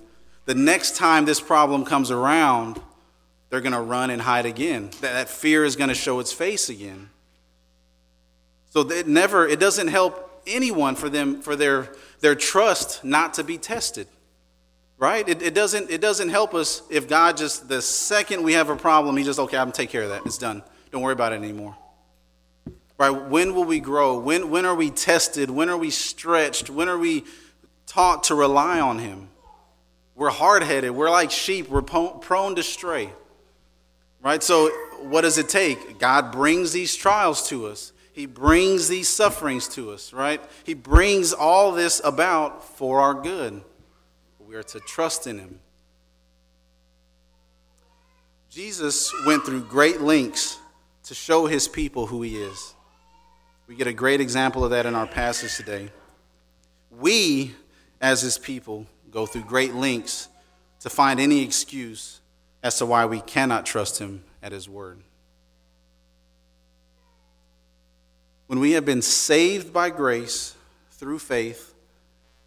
the 0.45 0.55
next 0.55 0.95
time 0.95 1.25
this 1.25 1.39
problem 1.39 1.85
comes 1.85 2.09
around, 2.09 2.81
they're 3.55 3.61
going 3.61 3.71
to 3.71 3.79
run 3.79 4.09
and 4.09 4.21
hide 4.21 4.45
again. 4.45 4.89
That 4.99 5.29
fear 5.29 5.63
is 5.63 5.77
going 5.77 5.87
to 5.87 5.95
show 5.95 6.19
its 6.19 6.33
face 6.33 6.67
again. 6.67 7.09
So 8.71 8.81
it 8.81 9.07
never, 9.07 9.47
it 9.47 9.61
doesn't 9.61 9.87
help 9.87 10.43
anyone 10.45 10.95
for 10.95 11.07
them, 11.07 11.41
for 11.41 11.55
their, 11.55 11.93
their 12.19 12.35
trust 12.35 13.05
not 13.05 13.35
to 13.35 13.45
be 13.45 13.57
tested. 13.57 14.09
Right? 14.97 15.25
It, 15.29 15.41
it, 15.41 15.53
doesn't, 15.53 15.89
it 15.89 16.01
doesn't 16.01 16.27
help 16.27 16.53
us 16.53 16.81
if 16.89 17.07
God 17.07 17.37
just, 17.37 17.69
the 17.69 17.81
second 17.81 18.43
we 18.43 18.51
have 18.51 18.69
a 18.69 18.75
problem, 18.75 19.15
He 19.15 19.23
just, 19.23 19.39
okay, 19.39 19.55
I'm 19.55 19.67
going 19.67 19.71
to 19.71 19.77
take 19.77 19.89
care 19.89 20.03
of 20.03 20.09
that. 20.09 20.23
It's 20.25 20.37
done. 20.37 20.61
Don't 20.91 21.01
worry 21.01 21.13
about 21.13 21.31
it 21.31 21.37
anymore. 21.37 21.77
Right? 22.97 23.09
When 23.09 23.55
will 23.55 23.63
we 23.63 23.79
grow? 23.79 24.19
When, 24.19 24.49
when 24.49 24.65
are 24.65 24.75
we 24.75 24.89
tested? 24.89 25.49
When 25.49 25.69
are 25.69 25.77
we 25.77 25.91
stretched? 25.91 26.69
When 26.69 26.89
are 26.89 26.97
we 26.97 27.23
taught 27.87 28.25
to 28.25 28.35
rely 28.35 28.81
on 28.81 28.99
Him? 28.99 29.29
We're 30.13 30.29
hard 30.29 30.61
headed. 30.61 30.91
We're 30.91 31.09
like 31.09 31.31
sheep. 31.31 31.69
We're 31.69 31.83
prone 31.83 32.55
to 32.55 32.61
stray 32.61 33.11
Right? 34.25 34.41
So, 34.41 34.69
what 35.01 35.21
does 35.21 35.37
it 35.37 35.49
take? 35.49 35.99
God 35.99 36.31
brings 36.31 36.71
these 36.71 36.95
trials 36.95 37.47
to 37.49 37.67
us. 37.67 37.93
He 38.11 38.25
brings 38.25 38.87
these 38.87 39.07
sufferings 39.07 39.67
to 39.75 39.91
us, 39.91 40.13
right? 40.13 40.41
He 40.63 40.73
brings 40.73 41.31
all 41.31 41.71
this 41.71 42.01
about 42.03 42.63
for 42.63 43.01
our 43.01 43.13
good. 43.13 43.61
We 44.39 44.55
are 44.55 44.63
to 44.63 44.79
trust 44.79 45.27
in 45.27 45.37
Him. 45.37 45.59
Jesus 48.49 49.13
went 49.27 49.45
through 49.45 49.65
great 49.65 50.01
lengths 50.01 50.57
to 51.03 51.13
show 51.13 51.45
His 51.45 51.67
people 51.67 52.07
who 52.07 52.23
He 52.23 52.35
is. 52.41 52.73
We 53.67 53.75
get 53.75 53.85
a 53.85 53.93
great 53.93 54.21
example 54.21 54.63
of 54.63 54.71
that 54.71 54.87
in 54.87 54.95
our 54.95 55.07
passage 55.07 55.55
today. 55.55 55.89
We, 56.89 57.53
as 58.01 58.23
His 58.23 58.39
people, 58.39 58.87
go 59.11 59.27
through 59.27 59.43
great 59.43 59.75
lengths 59.75 60.29
to 60.79 60.89
find 60.89 61.19
any 61.19 61.43
excuse 61.43 62.21
as 62.65 62.79
to 62.79 62.85
why 62.85 63.05
we 63.05 63.21
cannot 63.21 63.63
trust 63.63 63.99
him 63.99 64.23
at 64.41 64.51
his 64.51 64.67
word. 64.67 64.99
When 68.47 68.59
we 68.59 68.71
have 68.71 68.83
been 68.83 69.03
saved 69.03 69.71
by 69.71 69.91
grace 69.91 70.55
through 70.93 71.19
faith, 71.19 71.75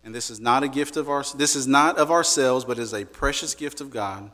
and 0.03 0.13
this 0.13 0.29
is 0.29 0.41
not 0.41 0.65
a 0.65 0.69
gift 0.69 0.97
of 0.97 1.09
our 1.09 1.23
this 1.37 1.55
is 1.55 1.69
not 1.69 1.99
of 1.99 2.11
ourselves, 2.11 2.65
but 2.65 2.81
is 2.81 2.93
a 2.93 3.05
precious 3.05 3.55
gift 3.55 3.81
of 3.81 3.91
God, 3.91 4.29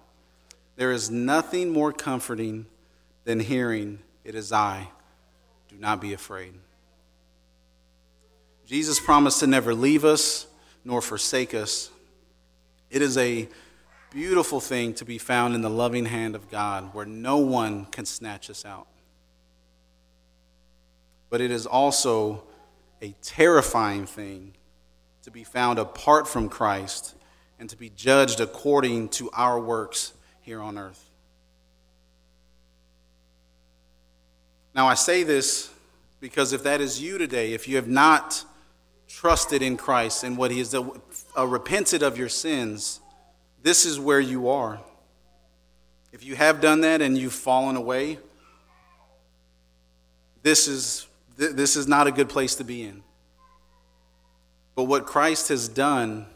there 0.77 0.91
is 0.91 1.11
nothing 1.11 1.71
more 1.71 1.93
comforting 1.93 2.65
than 3.25 3.39
hearing, 3.39 3.99
It 4.25 4.35
is 4.35 4.53
I. 4.53 4.89
Do 5.69 5.77
not 5.77 6.01
be 6.01 6.15
afraid. 6.15 6.55
Jesus 8.65 8.99
promised 8.99 9.41
to 9.41 9.47
never 9.47 9.75
leave 9.75 10.07
us 10.07 10.47
nor 10.83 11.03
forsake 11.03 11.53
us. 11.53 11.91
It 12.89 13.03
is 13.03 13.19
a 13.19 13.49
beautiful 14.15 14.61
thing 14.61 14.95
to 14.95 15.05
be 15.05 15.19
found 15.19 15.57
in 15.57 15.61
the 15.61 15.69
loving 15.69 16.05
hand 16.05 16.37
of 16.37 16.49
God 16.49 16.95
where 16.95 17.05
no 17.05 17.39
one 17.39 17.87
can 17.87 18.07
snatch 18.07 18.49
us 18.49 18.65
out. 18.65 18.87
But 21.31 21.41
it 21.41 21.51
is 21.51 21.67
also 21.67 22.45
a 23.03 23.13
terrifying 23.23 24.07
thing 24.07 24.55
to 25.25 25.33
be 25.33 25.43
found 25.43 25.81
apart 25.81 26.29
from 26.29 26.49
Christ 26.49 27.17
and 27.59 27.69
to 27.71 27.77
be 27.77 27.91
judged 27.91 28.39
according 28.39 29.09
to 29.11 29.31
our 29.33 29.59
works 29.59 30.13
here 30.43 30.61
on 30.61 30.79
earth. 30.79 31.11
Now, 34.77 34.87
I 34.87 34.95
say 34.95 35.25
this 35.25 35.73
because 36.21 36.53
if 36.53 36.63
that 36.63 36.81
is 36.81 37.03
you 37.03 37.19
today, 37.19 37.53
if 37.53 37.67
you 37.67 37.75
have 37.77 37.89
not 37.89 38.45
trusted 39.09 39.61
in 39.61 39.77
Christ 39.77 40.23
and 40.23 40.39
what 40.39 40.53
He 40.53 40.59
has 40.59 40.73
uh, 40.73 41.47
repented 41.47 42.05
of 42.05 42.17
your 42.17 42.29
sins, 42.29 43.01
this 43.65 43.87
is 43.87 43.99
where 43.99 44.21
you 44.21 44.51
are. 44.51 44.79
If 46.13 46.23
you 46.23 46.37
have 46.37 46.61
done 46.61 46.83
that 46.83 47.01
and 47.01 47.17
you've 47.17 47.33
fallen 47.33 47.77
away, 47.77 48.19
this 50.43 50.69
is, 50.69 51.07
this 51.39 51.75
is 51.75 51.89
not 51.89 52.07
a 52.07 52.13
good 52.13 52.29
place 52.29 52.57
to 52.57 52.65
be 52.65 52.83
in. 52.83 53.03
But 54.75 54.85
what 54.85 55.07
Christ 55.07 55.49
has 55.49 55.67
done, 55.67 56.27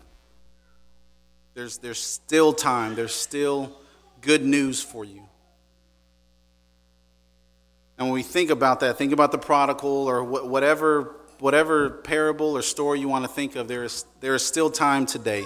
there's, 1.53 1.77
there's 1.79 1.99
still 2.01 2.55
time, 2.55 2.95
there's 2.95 3.15
still 3.15 3.77
good 4.23 4.43
news 4.43 4.83
for 4.83 5.05
you. 5.05 5.23
And 7.99 8.07
when 8.07 8.15
we 8.15 8.23
think 8.23 8.49
about 8.49 8.81
that, 8.81 8.97
think 8.97 9.13
about 9.13 9.33
the 9.33 9.39
prodigal 9.39 10.09
or 10.09 10.25
whatever, 10.25 11.17
whatever 11.41 11.91
parable 11.91 12.57
or 12.57 12.63
story 12.63 13.01
you 13.01 13.09
want 13.09 13.27
to 13.27 13.31
think 13.31 13.55
of, 13.55 13.69
there 13.69 13.85
is, 13.85 14.07
there 14.21 14.35
is 14.35 14.47
still 14.47 14.71
time 14.71 15.05
today 15.05 15.45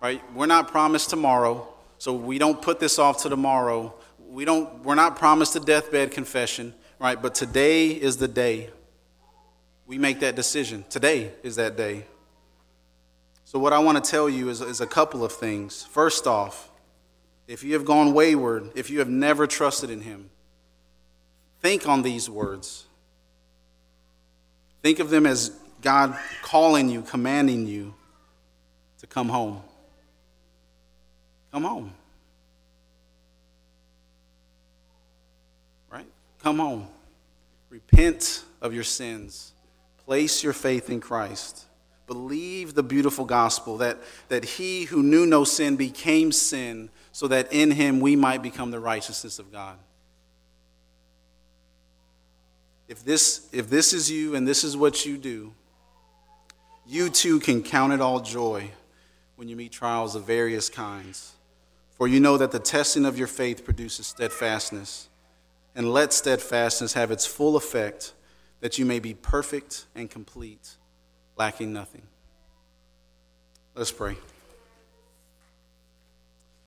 right? 0.00 0.22
We're 0.34 0.46
not 0.46 0.68
promised 0.68 1.10
tomorrow, 1.10 1.68
so 1.98 2.12
we 2.12 2.38
don't 2.38 2.60
put 2.60 2.80
this 2.80 2.98
off 2.98 3.22
to 3.22 3.28
tomorrow. 3.28 3.94
We 4.28 4.44
don't, 4.44 4.84
we're 4.84 4.94
not 4.94 5.16
promised 5.16 5.56
a 5.56 5.60
deathbed 5.60 6.12
confession, 6.12 6.74
right? 6.98 7.20
But 7.20 7.34
today 7.34 7.88
is 7.88 8.16
the 8.16 8.28
day. 8.28 8.70
We 9.86 9.98
make 9.98 10.20
that 10.20 10.36
decision. 10.36 10.84
Today 10.90 11.32
is 11.42 11.56
that 11.56 11.76
day. 11.76 12.04
So, 13.44 13.58
what 13.58 13.72
I 13.72 13.78
want 13.78 14.02
to 14.02 14.10
tell 14.10 14.28
you 14.28 14.50
is, 14.50 14.60
is 14.60 14.82
a 14.82 14.86
couple 14.86 15.24
of 15.24 15.32
things. 15.32 15.82
First 15.82 16.26
off, 16.26 16.70
if 17.46 17.64
you 17.64 17.72
have 17.72 17.86
gone 17.86 18.12
wayward, 18.12 18.70
if 18.74 18.90
you 18.90 18.98
have 18.98 19.08
never 19.08 19.46
trusted 19.46 19.88
in 19.88 20.02
Him, 20.02 20.28
think 21.62 21.88
on 21.88 22.02
these 22.02 22.28
words. 22.28 22.84
Think 24.82 24.98
of 24.98 25.08
them 25.08 25.24
as 25.24 25.50
God 25.80 26.16
calling 26.42 26.90
you, 26.90 27.00
commanding 27.00 27.66
you 27.66 27.94
to 29.00 29.06
come 29.06 29.30
home. 29.30 29.62
Come 31.52 31.64
home. 31.64 31.92
Right? 35.90 36.06
Come 36.42 36.58
home. 36.58 36.88
Repent 37.70 38.44
of 38.60 38.74
your 38.74 38.84
sins. 38.84 39.52
Place 40.04 40.42
your 40.42 40.52
faith 40.52 40.90
in 40.90 41.00
Christ. 41.00 41.64
Believe 42.06 42.74
the 42.74 42.82
beautiful 42.82 43.24
gospel 43.24 43.78
that, 43.78 43.98
that 44.28 44.44
he 44.44 44.84
who 44.84 45.02
knew 45.02 45.26
no 45.26 45.44
sin 45.44 45.76
became 45.76 46.32
sin 46.32 46.90
so 47.12 47.28
that 47.28 47.52
in 47.52 47.70
him 47.70 48.00
we 48.00 48.16
might 48.16 48.42
become 48.42 48.70
the 48.70 48.80
righteousness 48.80 49.38
of 49.38 49.52
God. 49.52 49.76
If 52.88 53.04
this, 53.04 53.46
if 53.52 53.68
this 53.68 53.92
is 53.92 54.10
you 54.10 54.34
and 54.34 54.48
this 54.48 54.64
is 54.64 54.74
what 54.74 55.04
you 55.04 55.18
do, 55.18 55.52
you 56.86 57.10
too 57.10 57.38
can 57.40 57.62
count 57.62 57.92
it 57.92 58.00
all 58.00 58.20
joy 58.20 58.70
when 59.36 59.48
you 59.48 59.56
meet 59.56 59.72
trials 59.72 60.14
of 60.14 60.24
various 60.24 60.70
kinds 60.70 61.34
for 61.98 62.06
you 62.06 62.20
know 62.20 62.38
that 62.38 62.52
the 62.52 62.60
testing 62.60 63.04
of 63.04 63.18
your 63.18 63.26
faith 63.26 63.64
produces 63.64 64.06
steadfastness. 64.06 65.08
And 65.74 65.92
let 65.92 66.12
steadfastness 66.12 66.94
have 66.94 67.10
its 67.10 67.26
full 67.26 67.56
effect, 67.56 68.14
that 68.60 68.78
you 68.78 68.84
may 68.84 68.98
be 69.00 69.14
perfect 69.14 69.86
and 69.94 70.08
complete, 70.08 70.76
lacking 71.36 71.72
nothing. 71.72 72.02
Let's 73.74 73.92
pray. 73.92 74.16